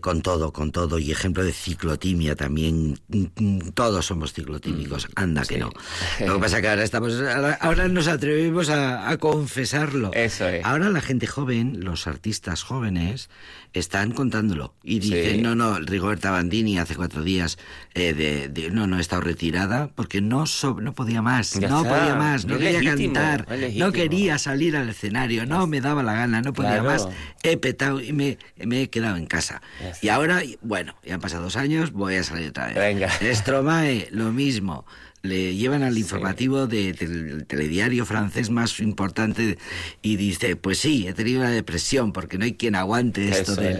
[0.00, 1.00] Con todo, con todo.
[1.00, 2.96] Y ejemplo de ciclotimia también.
[3.08, 5.08] Mm, mm, Todos somos ciclotímicos.
[5.16, 5.72] Anda que no.
[6.24, 7.20] Lo que pasa es que ahora estamos.
[7.20, 10.64] Ahora, ahora nos atrevemos a, a confesar Eso es.
[10.64, 13.28] Ahora la gente joven, los artistas jóvenes,
[13.72, 14.74] están contándolo.
[14.82, 15.42] Y dicen, Sí.
[15.42, 17.58] no, no, Rigoberta Bandini hace cuatro días,
[17.94, 21.68] eh, de, de- no, no, he estado retirada porque no, so- no podía más, Ya
[21.68, 21.88] no está.
[22.00, 23.46] podía más, no Es quería legítimo, cantar,
[23.76, 26.84] no quería salir al escenario, no me daba la gana, no podía Claro.
[26.84, 27.08] más.
[27.42, 29.60] He petado y me, me he quedado en casa.
[30.02, 32.76] Y ahora, bueno, ya han pasado dos años, voy a salir otra vez.
[32.76, 33.10] Venga.
[33.34, 34.86] Stromae, lo mismo.
[35.22, 39.58] Le llevan al informativo de- del telediario francés más importante
[40.00, 43.60] y dice, pues sí, he tenido una depresión porque no hay quien aguante esto Eso
[43.60, 43.78] de, es.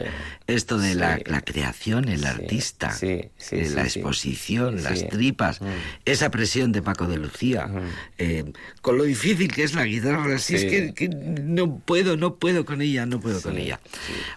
[0.49, 1.23] Esto de la, Sí.
[1.27, 3.07] la creación, el Sí, artista, sí,
[3.53, 5.67] eh, la exposición, las tripas, Mm.
[6.07, 7.69] esa presión de Paco de Lucía,
[8.17, 8.45] eh,
[8.81, 12.65] con lo difícil que es la guitarra, si es que, que no puedo, no puedo
[12.65, 13.79] con ella, no puedo con ella.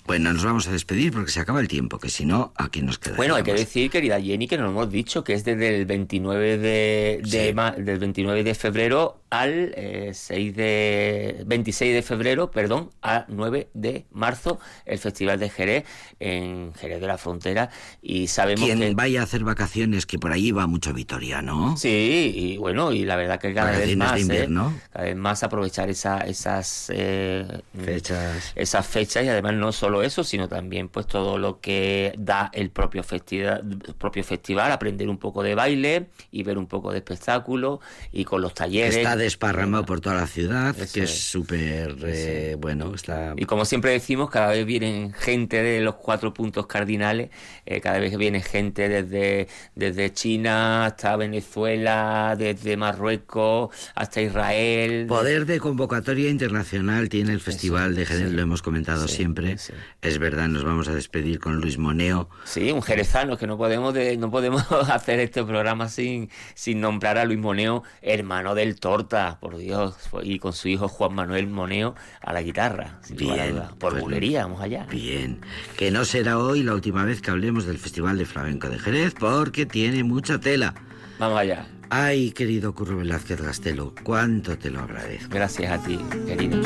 [0.06, 3.00] Bueno, nos vamos a despedir porque se acaba el tiempo, que si no, aquí nos
[3.00, 3.16] quedamos.
[3.18, 6.58] Bueno, hay que decir, querida Jenny, que nos hemos dicho que es desde el 29
[6.58, 7.54] de, de Sí.
[7.54, 13.70] ma- del 29 de febrero al eh, 6 de 26 de febrero, perdón, a 9
[13.74, 15.86] de marzo, el Festival de Jerez
[16.20, 17.70] en Jerez de la Frontera
[18.02, 21.76] y sabemos Quien que vaya a hacer vacaciones, que por allí va mucho vitoriano.
[21.78, 24.48] Sí, y bueno, y la verdad que cada vez más, de ¿eh?
[24.92, 28.52] cada vez más aprovechar esa, esas eh, Fechas.
[28.56, 32.70] esas fechas y además no solo eso, sino también pues todo lo que da el
[32.70, 33.64] propio festival,
[33.98, 37.80] propio festival, aprender un poco de baile y ver un poco de espectáculo
[38.12, 38.96] y con los talleres.
[38.96, 41.20] Está desparramado por toda la ciudad, Eso que es es.
[41.24, 42.94] súper eh, bueno.
[42.94, 43.34] Está...
[43.38, 47.30] Y como siempre decimos, cada vez vienen gente de los cuatro puntos cardinales,
[47.66, 55.06] eh, cada vez viene gente desde, desde China hasta Venezuela, desde Marruecos hasta Israel.
[55.08, 58.36] Poder de convocatoria internacional tiene el Festival de Jerez, sí.
[58.36, 59.58] lo hemos comentado Sí, siempre.
[60.02, 62.30] Es verdad, nos vamos a despedir con Luis Moneo.
[62.44, 67.18] Sí, un jerezano, que no podemos de- no podemos hacer este programa sin, sin nombrar
[67.18, 71.96] a Luis Moneo, hermano del Torta, por Dios, y con su hijo Juan Manuel Moneo
[72.22, 73.62] a la guitarra, Bien.
[73.80, 74.86] Por pues, bulería, vamos allá.
[74.90, 75.42] Bien,
[75.82, 79.16] que no será hoy la última vez que hablemos del Festival de Flamenco de Jerez,
[79.20, 80.76] porque tiene mucha tela.
[81.18, 81.66] Vamos allá.
[81.90, 85.34] Ay, querido Curro Velázquez Gastelo, cuánto te lo agradezco.
[85.34, 86.62] Gracias a ti, querido.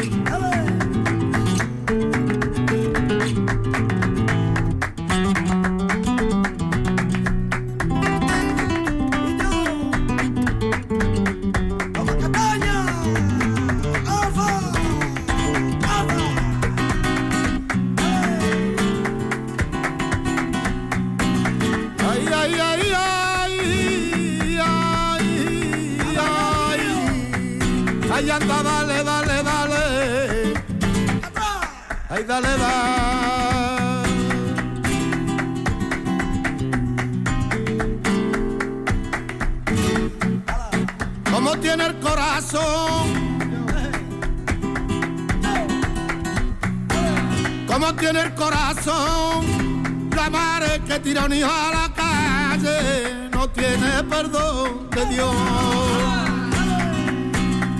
[48.06, 49.82] Tiene el corazón?
[50.16, 55.36] La madre que tira a la calle no tiene perdón de Dios.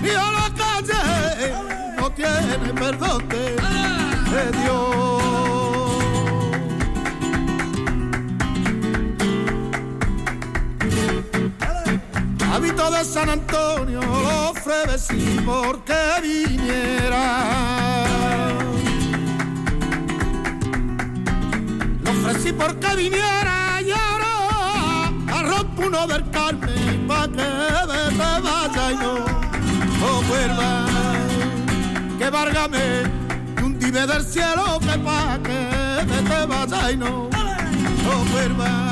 [0.02, 1.54] Y a la calle
[1.96, 3.54] no tiene perdón de,
[4.32, 5.22] de Dios.
[12.52, 17.75] Hábito de San Antonio lo ofrecí porque viniera.
[22.46, 29.14] Ofrecí porque viniera ahora arropo uno del Carmen pa' que te vaya y no,
[30.00, 30.86] no vuelva.
[32.18, 33.02] Que várgame
[33.62, 37.28] un dive del cielo que pa' que de te vaya y no,
[38.04, 38.85] no vuelva.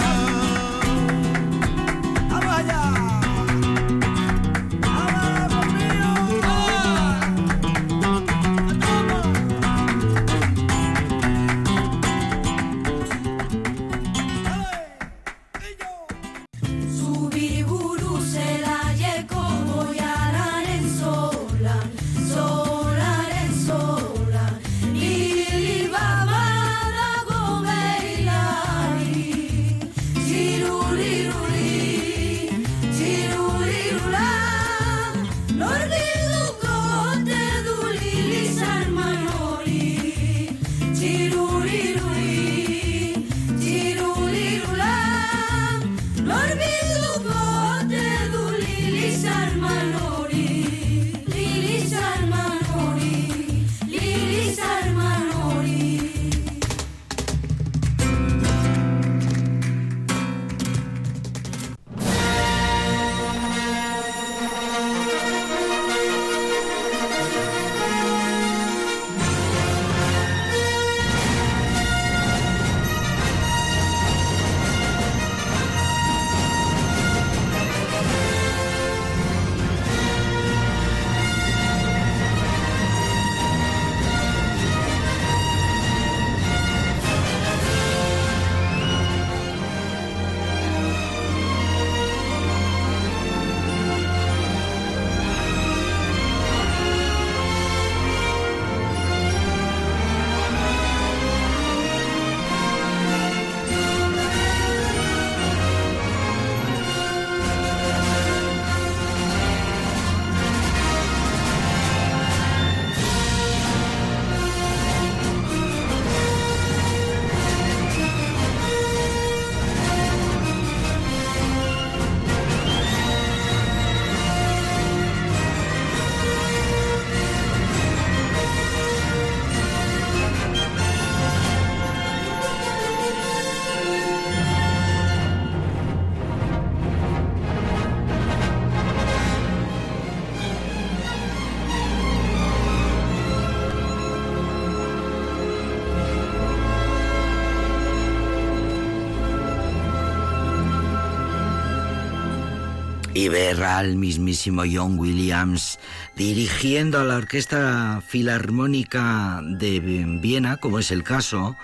[153.24, 155.78] Y ver al mismísimo John Williams
[156.14, 159.80] dirigiendo a la Orquesta Filarmónica de
[160.20, 161.56] Viena, como es el caso,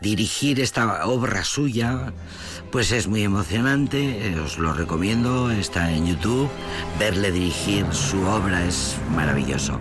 [0.00, 2.12] dirigir esta obra suya,
[2.72, 6.48] pues es muy emocionante, eh, os lo recomiendo, está en YouTube,
[6.98, 9.80] verle dirigir su obra es maravilloso.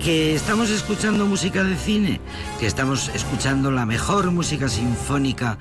[0.00, 2.20] Que estamos escuchando música de cine,
[2.58, 5.58] que estamos escuchando la mejor música sinfónica,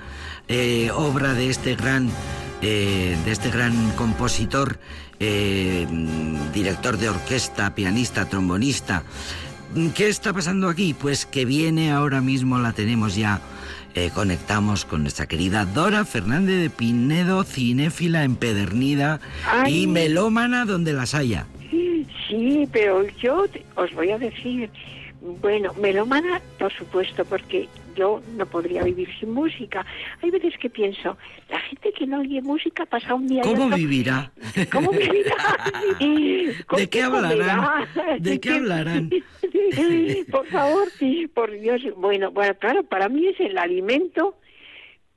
[0.47, 2.09] eh, obra de este gran
[2.68, 4.80] eh, de este gran compositor,
[5.20, 5.86] eh,
[6.51, 9.03] director de orquesta, pianista, trombonista.
[9.93, 10.95] ¿Qué está pasando aquí?
[10.95, 13.39] Pues que viene ahora mismo, la tenemos ya.
[13.93, 19.84] eh, conectamos con nuestra querida Dora Fernández de Pinedo, cinéfila empedernida Ay.
[19.84, 21.45] y melómana donde las haya.
[22.28, 23.45] Sí, pero yo
[23.76, 24.72] os voy a decir,
[25.41, 29.85] bueno, melómana, por supuesto, porque yo no podría vivir sin música.
[30.21, 31.17] Hay veces que pienso,
[31.49, 33.41] la gente que no oye música pasa un día...
[33.41, 34.31] ¿Cómo otro- vivirá?
[34.71, 35.33] ¿Cómo vivirá?
[36.67, 37.87] ¿Con ¿De qué hablarán?
[38.19, 39.09] ¿De qué hablarán?
[40.31, 40.87] Por favor,
[41.33, 41.81] por Dios.
[41.97, 44.37] Bueno, bueno, claro, para mí es el alimento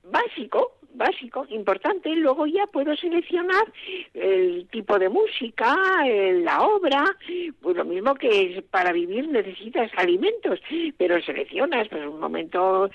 [0.05, 2.11] básico, básico, importante.
[2.16, 3.64] Luego ya puedo seleccionar
[4.14, 5.76] el tipo de música,
[6.43, 7.05] la obra,
[7.61, 10.61] pues lo mismo que es para vivir necesitas alimentos,
[10.97, 12.91] pero seleccionas, pues un momento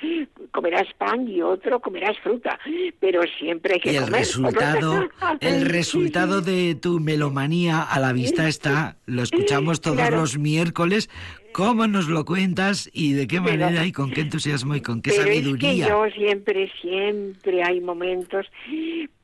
[0.51, 2.59] comerás pan y otro comerás fruta,
[2.99, 4.19] pero siempre hay que Y el comer.
[4.19, 10.17] resultado, el resultado de tu melomanía a la vista está, lo escuchamos todos Claro.
[10.17, 11.09] los miércoles.
[11.53, 15.01] ¿Cómo nos lo cuentas y de qué Pero- manera y con qué entusiasmo y con
[15.01, 15.87] qué Pero es que sabiduría?
[15.87, 18.47] yo siempre, siempre hay momentos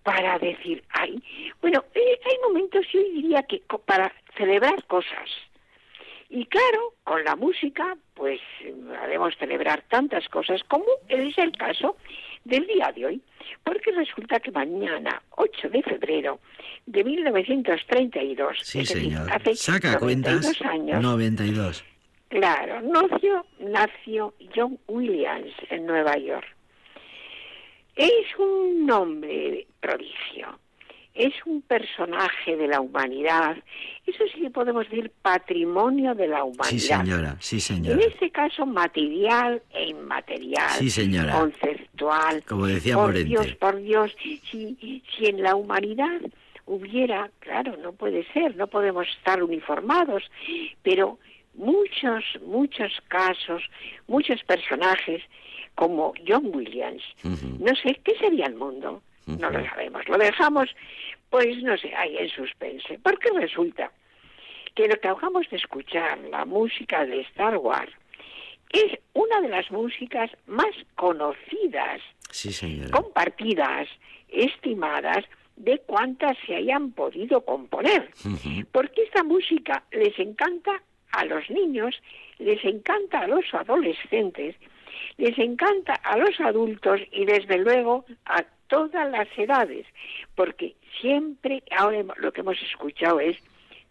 [0.04, 1.22] para decir, ay,
[1.62, 5.30] bueno, eh, hay momentos, yo diría que para celebrar cosas.
[6.32, 8.40] Y claro, con la música, pues
[9.02, 11.98] haremos celebrar tantas cosas como es el caso
[12.46, 13.22] del día de hoy.
[13.64, 16.40] Porque resulta que mañana, 8 de febrero
[16.86, 19.32] de 1932, Sí, es decir, señor.
[19.32, 20.34] hace Saca cuentas.
[20.44, 21.84] 92 años, 92.
[22.30, 26.46] Claro, nació, nació John Williams en Nueva York.
[27.96, 30.58] Es un nombre prodigio,
[31.16, 33.58] es un personaje de la humanidad,
[34.06, 36.70] eso sí que podemos decir patrimonio de la humanidad.
[36.70, 37.36] Sí, señora.
[37.40, 38.02] Sí, En señora.
[38.06, 41.34] este caso material e inmaterial, Sí, señora.
[41.40, 42.44] conceptual.
[42.48, 43.28] Como decía por Morente.
[43.28, 44.38] Dios, por Dios, si,
[45.18, 46.22] si en la humanidad
[46.68, 50.24] hubiera, claro, no puede ser, no podemos estar uniformados,
[50.84, 51.18] pero
[51.60, 53.62] muchos, muchos casos,
[54.08, 55.22] muchos personajes
[55.76, 59.02] como John Williams, no sé, ¿qué sería el mundo?
[59.28, 60.70] No lo sabemos, lo dejamos,
[61.30, 63.92] pues no sé, ahí en suspense, porque resulta
[64.76, 67.92] que lo que acabamos de escuchar, la música de Star Wars,
[68.72, 72.02] es una de las músicas más conocidas,
[72.32, 72.90] Sí, señora.
[72.92, 73.88] compartidas,
[74.30, 78.10] estimadas de cuantas se hayan podido componer.
[78.72, 80.82] Porque esta música les encanta
[81.12, 82.02] a los niños,
[82.38, 84.56] les encanta a los adolescentes,
[85.18, 89.86] les encanta a los adultos y desde luego a todas las edades,
[90.36, 93.38] porque siempre ahora lo que hemos escuchado es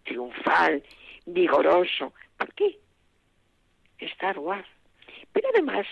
[0.05, 0.83] triunfal,
[1.27, 2.13] vigoroso.
[2.37, 2.79] ¿Por qué?
[3.99, 4.67] Star Wars.
[5.33, 5.87] Pero además,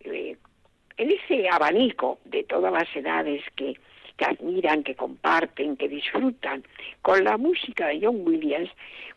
[0.00, 0.36] eh,
[0.96, 3.78] en ese abanico de todas las edades que,
[4.16, 6.62] que admiran, que comparten, que disfrutan
[7.02, 8.70] con la música de John Williams,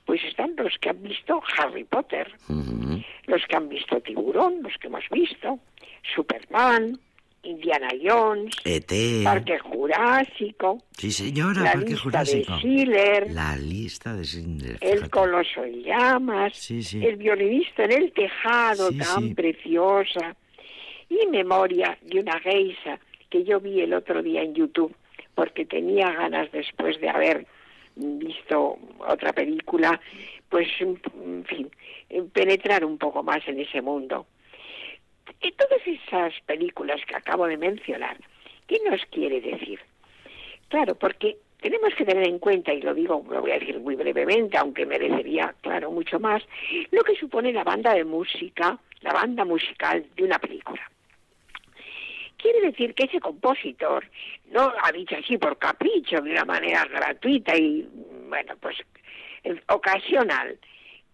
[0.05, 2.31] pues están los que han visto Harry Potter,
[3.27, 5.59] los que han visto Tiburón, los que hemos visto,
[6.15, 6.99] Superman,
[7.43, 8.91] Indiana Jones, ET.
[9.23, 11.61] Parque Jurásico, Sí, señora.
[11.61, 12.53] la Parque lista Jurásico.
[12.55, 14.77] de Schiller, La lista de Schindler.
[14.81, 15.09] El.
[15.09, 17.05] Coloso en Llamas, Sí, sí.
[17.05, 20.35] El violinista en el tejado, Sí, tan preciosa,
[21.09, 22.99] y Memoria de una geisa
[23.29, 24.95] que yo vi el otro día en YouTube,
[25.35, 27.45] porque tenía ganas después de haber
[27.95, 29.99] visto otra película,
[30.49, 31.69] pues, en fin,
[32.33, 34.25] penetrar un poco más en ese mundo.
[35.41, 38.17] Y todas esas películas que acabo de mencionar,
[38.67, 39.79] ¿qué nos quiere decir?
[40.69, 43.95] Claro, porque tenemos que tener en cuenta, y lo digo, lo voy a decir muy
[43.95, 46.43] brevemente, aunque merecería, claro, mucho más,
[46.91, 50.78] lo que supone la banda de música, la banda musical de una película.
[52.41, 54.05] Quiere decir que ese compositor
[54.51, 57.87] no ha dicho así por capricho, de una manera gratuita y,
[58.29, 58.77] bueno, pues
[59.67, 60.57] ocasional,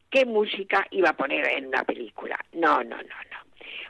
[0.09, 2.37] qué música iba a poner en una película.
[2.53, 3.45] No, no, no, no.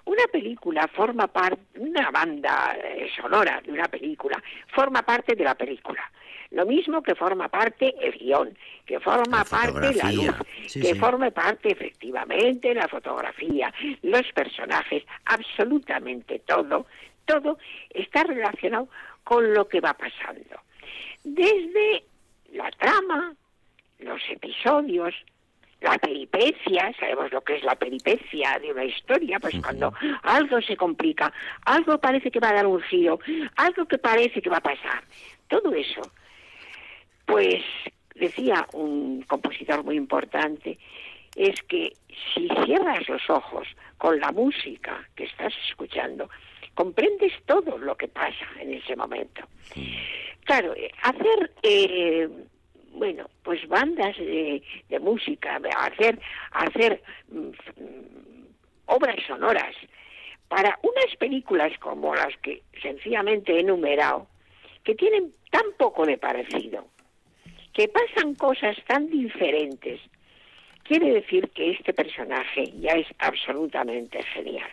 [0.05, 4.41] Una película forma parte, una banda eh, sonora de una película
[4.73, 6.11] forma parte de la película.
[6.51, 8.55] Lo mismo que forma parte el guion,
[8.85, 10.35] que forma La parte la luz.
[10.67, 10.95] Sí, que sí.
[10.95, 13.73] forme parte efectivamente la fotografía,
[14.03, 16.85] los personajes, absolutamente todo,
[17.25, 17.57] todo
[17.89, 18.87] está relacionado
[19.23, 20.61] con lo que va pasando.
[21.23, 22.03] Desde
[22.53, 23.33] la trama,
[23.99, 25.13] los episodios,
[25.81, 30.77] la peripecia, sabemos lo que es la peripecia de una historia, pues cuando algo se
[30.77, 31.31] complica,
[31.65, 33.19] algo parece que va a dar un giro,
[33.55, 35.03] algo que parece que va a pasar,
[35.47, 36.01] todo eso.
[37.25, 37.63] Pues
[38.15, 40.79] decía un compositor muy importante,
[41.35, 41.93] es que
[42.33, 43.67] si cierras los ojos
[43.97, 46.29] con la música que estás escuchando,
[46.75, 49.41] comprendes todo lo que pasa en ese momento.
[50.43, 52.29] Claro, eh, hacer, eh,
[52.91, 56.19] bueno, pues bandas de, de música, hacer,
[56.51, 58.45] hacer mm, mm,
[58.85, 59.75] obras sonoras
[60.47, 64.27] para unas películas como las que sencillamente he enumerado,
[64.83, 66.85] que tienen tan poco de parecido,
[67.73, 69.99] que pasan cosas tan diferentes,
[70.83, 74.69] quiere decir que este personaje ya es absolutamente genial.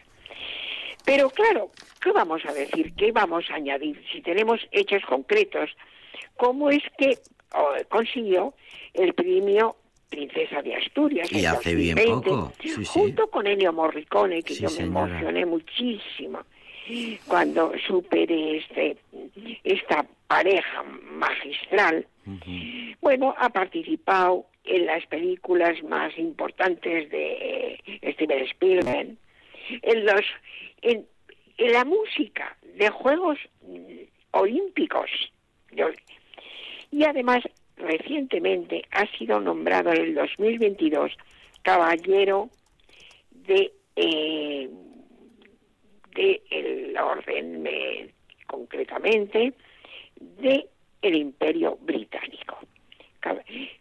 [1.05, 2.93] Pero claro, ¿qué vamos a decir?
[2.97, 4.03] ¿Qué vamos a añadir?
[4.13, 5.71] Si tenemos hechos concretos,
[6.37, 7.19] ¿cómo es que
[7.55, 8.55] oh, consiguió
[8.95, 9.77] el premio
[10.09, 11.31] Princesa de Asturias?
[11.33, 12.85] Y en hace bien 2020, poco, sí, sí.
[12.87, 15.07] Junto con Ennio Morricone, que Sí, yo me señora.
[15.07, 16.41] emocioné muchísimo
[17.27, 18.97] cuando supe de este,
[19.65, 22.07] esta pareja magistral.
[23.01, 27.81] Bueno, ha participado en las películas más importantes de
[28.15, 29.17] Steven Spielberg,
[29.83, 30.23] en los
[30.83, 31.07] en,
[31.59, 33.39] en la música de Juegos
[34.33, 35.11] Olímpicos.
[36.91, 37.43] Y además,
[37.77, 41.13] recientemente ha sido nombrado en el 2022
[41.63, 42.51] caballero
[43.31, 44.69] de eh,
[46.15, 48.13] de el orden eh,
[48.47, 49.55] concretamente
[50.21, 50.67] de
[51.01, 52.59] el Imperio Británico.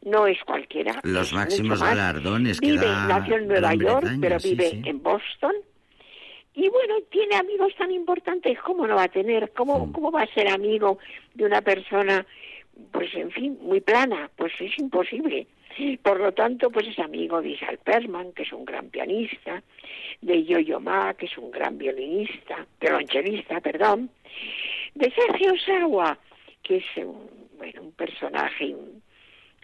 [0.03, 0.99] No es cualquiera.
[1.03, 4.69] Los máximos galardones que vive, da nació en Nueva Gran York, Bretaña, pero sí, vive
[4.69, 4.81] sí.
[4.85, 5.53] en Boston.
[6.53, 9.51] Y bueno, tiene amigos tan importantes, ¿cómo no va a tener?
[9.53, 9.91] ¿Cómo.
[9.93, 10.97] ¿Cómo va a ser amigo
[11.33, 12.25] de una persona,
[12.91, 14.29] pues en fin, muy plana?
[14.35, 15.47] Pues es imposible.
[16.03, 19.63] Por lo tanto, pues es amigo de Isaac Perman, que es un gran pianista,
[20.19, 24.09] de Yo-Yo Ma, que es un gran violinista, violonchelista, perdón,
[24.93, 26.19] de Sergio Sawa,
[26.61, 29.01] que es un, bueno, un personaje in-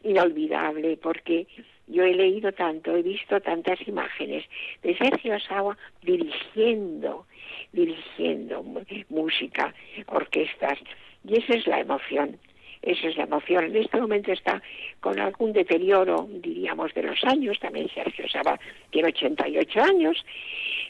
[0.03, 1.45] inolvidable, porque
[1.87, 4.45] yo he leído tanto, he visto tantas imágenes
[4.83, 7.25] de Sergio Sawa dirigiendo,
[7.71, 8.63] dirigiendo
[9.09, 9.73] música,
[10.07, 10.79] orquestas,
[11.27, 12.37] y esa es la emoción.
[12.81, 13.65] Esa es la emoción.
[13.65, 14.61] En este momento está
[14.99, 17.59] con algún deterioro, diríamos, de los años.
[17.59, 18.59] También Sergio Saba
[18.91, 20.23] tiene 88 años.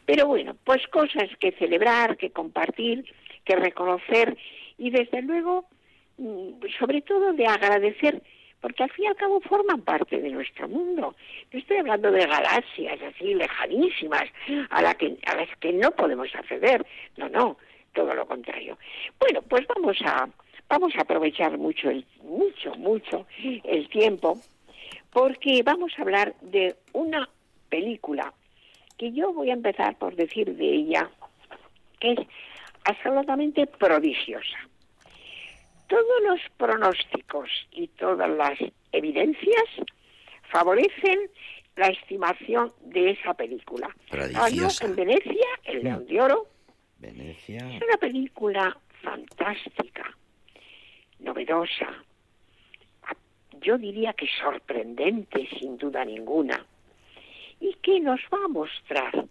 [0.05, 3.05] Pero bueno, pues cosas que celebrar, que compartir,
[3.45, 4.37] que reconocer
[4.77, 5.65] y desde luego,
[6.17, 8.21] mm, sobre todo de agradecer,
[8.62, 11.16] porque al fin y al cabo forman parte de nuestro mundo.
[11.51, 14.26] No estoy hablando de galaxias así lejanísimas
[14.70, 16.86] a, las que no podemos acceder.
[17.18, 17.58] No, no,
[17.93, 18.78] todo lo contrario.
[19.20, 20.28] Bueno, pues vamos a
[20.70, 24.38] vamos a aprovechar mucho el mucho mucho el tiempo
[25.12, 27.30] porque vamos a hablar de una
[27.70, 28.34] película
[28.97, 31.10] que yo voy a empezar por decir de ella
[31.99, 32.20] que es
[32.84, 34.58] absolutamente prodigiosa.
[35.88, 38.59] Todos los pronósticos y todas las
[38.91, 39.65] evidencias
[40.51, 41.29] favorecen
[41.75, 43.89] la estimación de esa película.
[44.11, 46.47] Ganó en Venecia el León de Oro,
[46.97, 47.57] Venecia.
[47.57, 50.17] es una película fantástica,
[51.19, 52.03] novedosa,
[53.61, 56.65] yo diría que sorprendente sin duda ninguna,
[57.59, 59.25] y que nos va a mostrar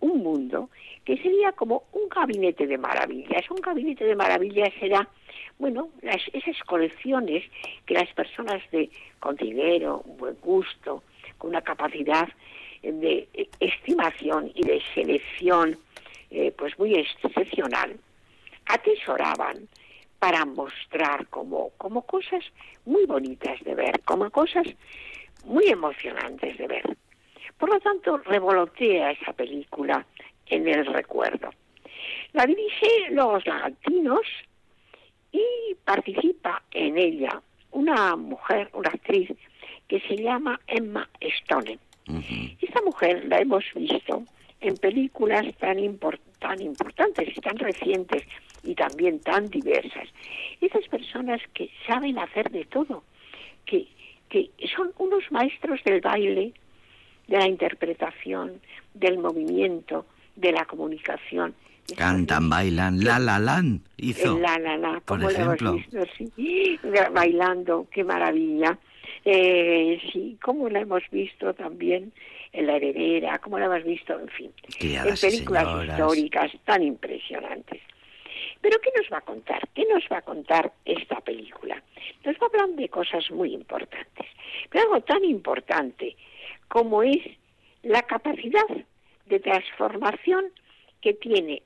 [0.00, 0.70] un mundo
[1.04, 3.50] que sería como un gabinete de maravillas.
[3.50, 5.08] Un gabinete de maravillas será,
[5.60, 7.44] bueno, las, esas colecciones
[7.84, 8.90] que las personas de
[9.20, 11.02] con dinero, buen gusto,
[11.36, 12.26] con una capacidad
[12.82, 15.78] de eh, estimación y de selección
[16.30, 17.94] eh, pues muy excepcional,
[18.66, 19.68] atesoraban
[20.18, 22.42] para mostrar como, como cosas
[22.86, 24.66] muy bonitas de ver, como cosas
[25.44, 26.96] muy emocionantes de ver.
[27.58, 30.06] Por lo tanto, revolotea esa película
[30.46, 31.50] en el recuerdo.
[32.32, 34.26] La dirige Los Lagantinos
[35.32, 39.30] y participa en ella una mujer, una actriz,
[39.88, 41.78] que se llama Emma Stone.
[42.60, 44.24] Esta mujer la hemos visto
[44.60, 48.22] en películas tan, impor- tan importantes y tan recientes
[48.62, 50.08] y también tan diversas.
[50.60, 53.04] Esas personas que saben hacer de todo,
[53.64, 53.86] que,
[54.28, 56.52] que son unos maestros del baile,
[57.26, 58.60] de la interpretación,
[58.94, 60.04] del movimiento,
[60.36, 61.54] de la comunicación.
[61.96, 64.38] Cantan, bailan, la la lan hizo.
[64.38, 65.74] La la la, por ejemplo.
[65.74, 66.78] visto, sí,
[67.12, 68.78] bailando, qué maravilla.
[69.24, 72.12] Eh, sí, como la hemos visto también
[72.52, 75.98] en La Heredera, como la hemos visto, en fin, Criadas en películas señoras.
[75.98, 77.80] históricas tan impresionantes.
[78.60, 79.68] Pero ¿qué nos va a contar?
[79.74, 81.82] ¿Qué nos va a contar esta película?
[82.24, 84.26] Nos va a hablar de cosas muy importantes.
[84.70, 86.16] Pero algo tan importante
[86.68, 87.20] como es
[87.82, 88.66] la capacidad
[89.26, 90.46] de transformación
[91.00, 91.62] que tiene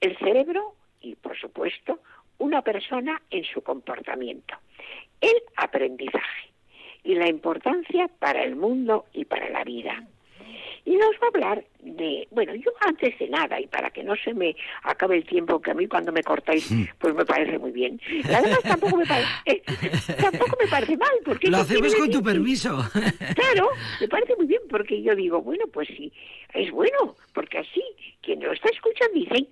[0.00, 2.00] el cerebro y, por supuesto,
[2.38, 4.54] una persona en su comportamiento.
[5.20, 6.50] El aprendizaje
[7.04, 10.04] y la importancia para el mundo y para la vida.
[10.84, 14.14] Y nos va a hablar de, bueno, yo antes de nada, y para que no
[14.16, 17.72] se me acabe el tiempo, que a mí cuando me cortáis, pues me parece muy
[17.72, 18.00] bien.
[18.24, 19.62] Además tampoco me parece, eh,
[20.20, 21.48] tampoco me parece mal, porque...
[21.48, 22.78] Lo hacemos con tu permiso.
[23.34, 23.70] Claro,
[24.00, 26.12] me parece muy bien, porque yo digo, bueno, pues sí,
[26.54, 27.82] es bueno, porque así
[28.22, 29.46] quien lo está escuchando dice,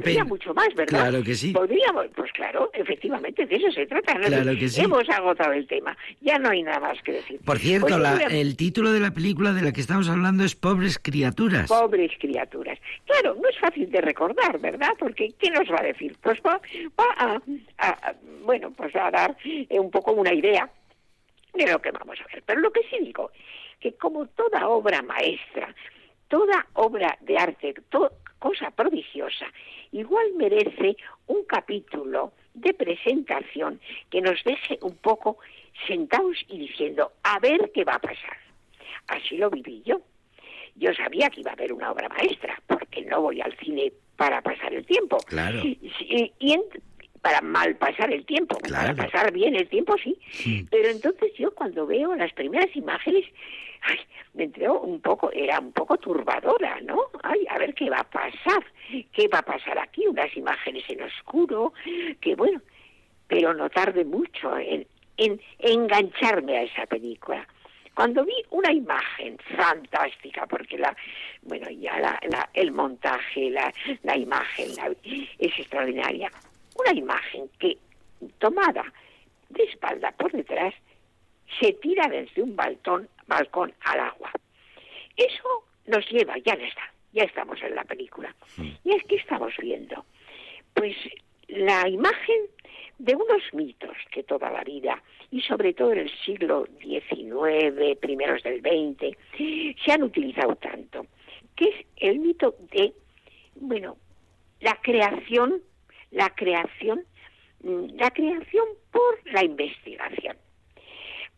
[0.00, 0.24] Pena.
[0.24, 1.00] mucho más, ¿verdad?
[1.10, 1.52] Claro que sí.
[1.52, 4.14] Podríamos, pues claro, efectivamente, de eso se trata.
[4.14, 4.26] ¿no?
[4.26, 4.80] Claro que sí.
[4.80, 7.40] Hemos agotado el tema, ya no hay nada más que decir.
[7.44, 10.44] Por cierto, Pues la- mira, el título de la película de la que estamos hablando
[10.44, 11.68] es Pobres criaturas.
[11.68, 12.78] Pobres criaturas.
[13.06, 14.90] Claro, no es fácil de recordar, ¿verdad?
[14.98, 16.16] Porque ¿qué nos va a decir?
[16.22, 16.60] Pues va,
[16.98, 17.42] va a,
[17.78, 18.14] a- a-
[18.44, 20.70] bueno, pues a dar eh, un poco una idea
[21.54, 22.42] de lo que vamos a ver.
[22.46, 23.30] Pero lo que sí digo,
[23.80, 25.74] que como toda obra maestra,
[26.28, 28.12] toda obra de arte, to-
[28.42, 29.46] cosa prodigiosa,
[29.92, 30.96] igual merece
[31.28, 33.80] un capítulo de presentación
[34.10, 35.38] que nos deje un poco
[35.86, 38.36] sentados y diciendo, a ver qué va a pasar.
[39.06, 40.00] Así lo viví yo.
[40.74, 44.42] Yo sabía que iba a haber una obra maestra, porque no voy al cine para
[44.42, 45.18] pasar el tiempo.
[45.18, 45.60] Claro.
[45.62, 45.78] Y,
[46.40, 46.64] y en-
[47.22, 48.94] para mal pasar el tiempo, Claro.
[48.96, 50.18] para pasar bien el tiempo sí.
[50.32, 50.66] Sí.
[50.70, 53.24] Pero entonces yo cuando veo las primeras imágenes,
[53.82, 53.98] ay,
[54.34, 56.98] me entró un poco, era un poco turbadora, ¿no?
[57.22, 58.64] Ay, a ver qué va a pasar,
[59.12, 61.72] qué va a pasar aquí, unas imágenes en oscuro,
[62.20, 62.60] que bueno,
[63.28, 67.46] pero no tarde mucho en, en engancharme a esa película.
[67.94, 70.96] Cuando vi una imagen fantástica, porque la,
[71.42, 74.90] bueno, ya la, la- el montaje, la, la imagen la-
[75.38, 76.30] es extraordinaria,
[76.76, 77.78] una imagen que
[78.38, 78.84] tomada
[79.48, 80.74] de espalda por detrás
[81.60, 84.32] se tira desde un balcón, balcón al agua.
[85.16, 88.34] Eso nos lleva, ya no está, ya estamos en la película.
[88.84, 90.04] Y es que estamos viendo,
[90.74, 90.96] pues,
[91.48, 92.46] la imagen
[92.98, 98.42] de unos mitos que toda la vida, y sobre todo en el siglo XIX, primeros
[98.42, 99.16] del XX,
[99.84, 101.06] se han utilizado tanto,
[101.56, 102.92] que es el mito de,
[103.56, 103.96] bueno,
[104.60, 105.60] la creación,
[106.12, 107.04] la creación,
[107.62, 110.36] mm, la creación por la investigación.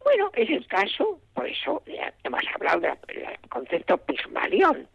[0.05, 1.83] Bueno, es el caso, por eso
[2.25, 2.97] hemos hablado del
[3.49, 4.87] concepto Pigmalión.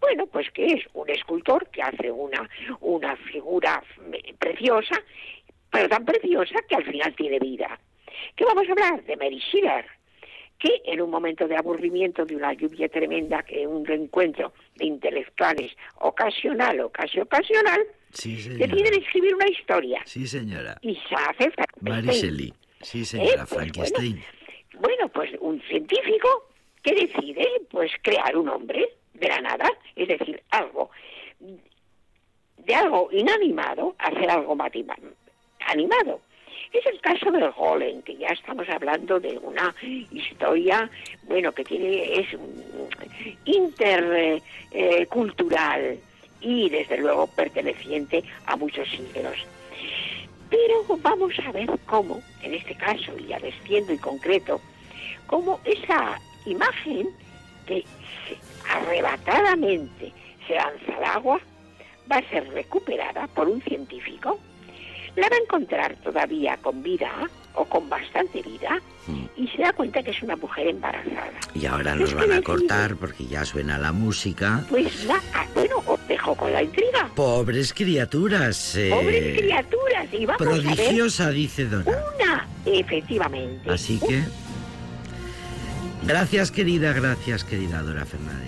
[0.00, 2.48] Bueno, pues que es un escultor que hace una,
[2.80, 3.82] una figura
[4.38, 5.02] preciosa,
[5.70, 7.78] pero tan preciosa que al final tiene vida.
[8.36, 9.04] ¿Qué vamos a hablar?
[9.04, 9.84] De Mary Schiller,
[10.58, 15.76] que en un momento de aburrimiento, de una lluvia tremenda, que un reencuentro de intelectuales
[15.96, 17.84] ocasional o casi ocasional,
[18.14, 18.64] Sí, señora.
[18.96, 20.78] escribir una historia Sí, señora.
[20.82, 21.50] y se hace
[21.82, 22.54] Frankenstein.
[22.80, 23.44] Sí, señora.
[23.46, 24.22] pues, Frankenstein.
[24.78, 26.48] Bueno, pues un científico
[26.82, 30.90] que decide pues crear un hombre de la nada, es decir, algo
[32.58, 34.56] de algo inanimado hacer algo
[35.66, 36.20] animado.
[36.72, 39.74] Es el caso del golem, que ya estamos hablando de una
[40.10, 40.90] historia,
[41.24, 42.26] bueno, que tiene es
[43.44, 45.98] intercultural
[46.44, 49.36] y desde luego perteneciente a muchos siglos.
[50.50, 54.60] Pero vamos a ver cómo, en este caso, y ya desciendo y concreto,
[55.26, 57.08] cómo esa imagen
[57.66, 57.84] que
[58.70, 60.12] arrebatadamente
[60.46, 61.40] se lanza al agua
[62.10, 64.38] va a ser recuperada por un científico,
[65.16, 67.10] la va a encontrar todavía con vida
[67.54, 68.80] o con bastante vida
[69.36, 71.30] y se da cuenta que es una mujer embarazada.
[71.54, 74.64] Y ahora nos van a cortar porque ya suena la música.
[74.70, 75.20] Pues la,
[75.54, 77.10] bueno, os dejo con la intriga.
[77.14, 78.74] Pobres criaturas.
[78.76, 81.92] eh, Pobres criaturas, y vamos a ver Prodigiosa, dice Dora.
[82.16, 83.70] una, efectivamente.
[83.70, 84.22] Así que.
[86.06, 88.43] Gracias, querida, gracias, querida Dora Fernández.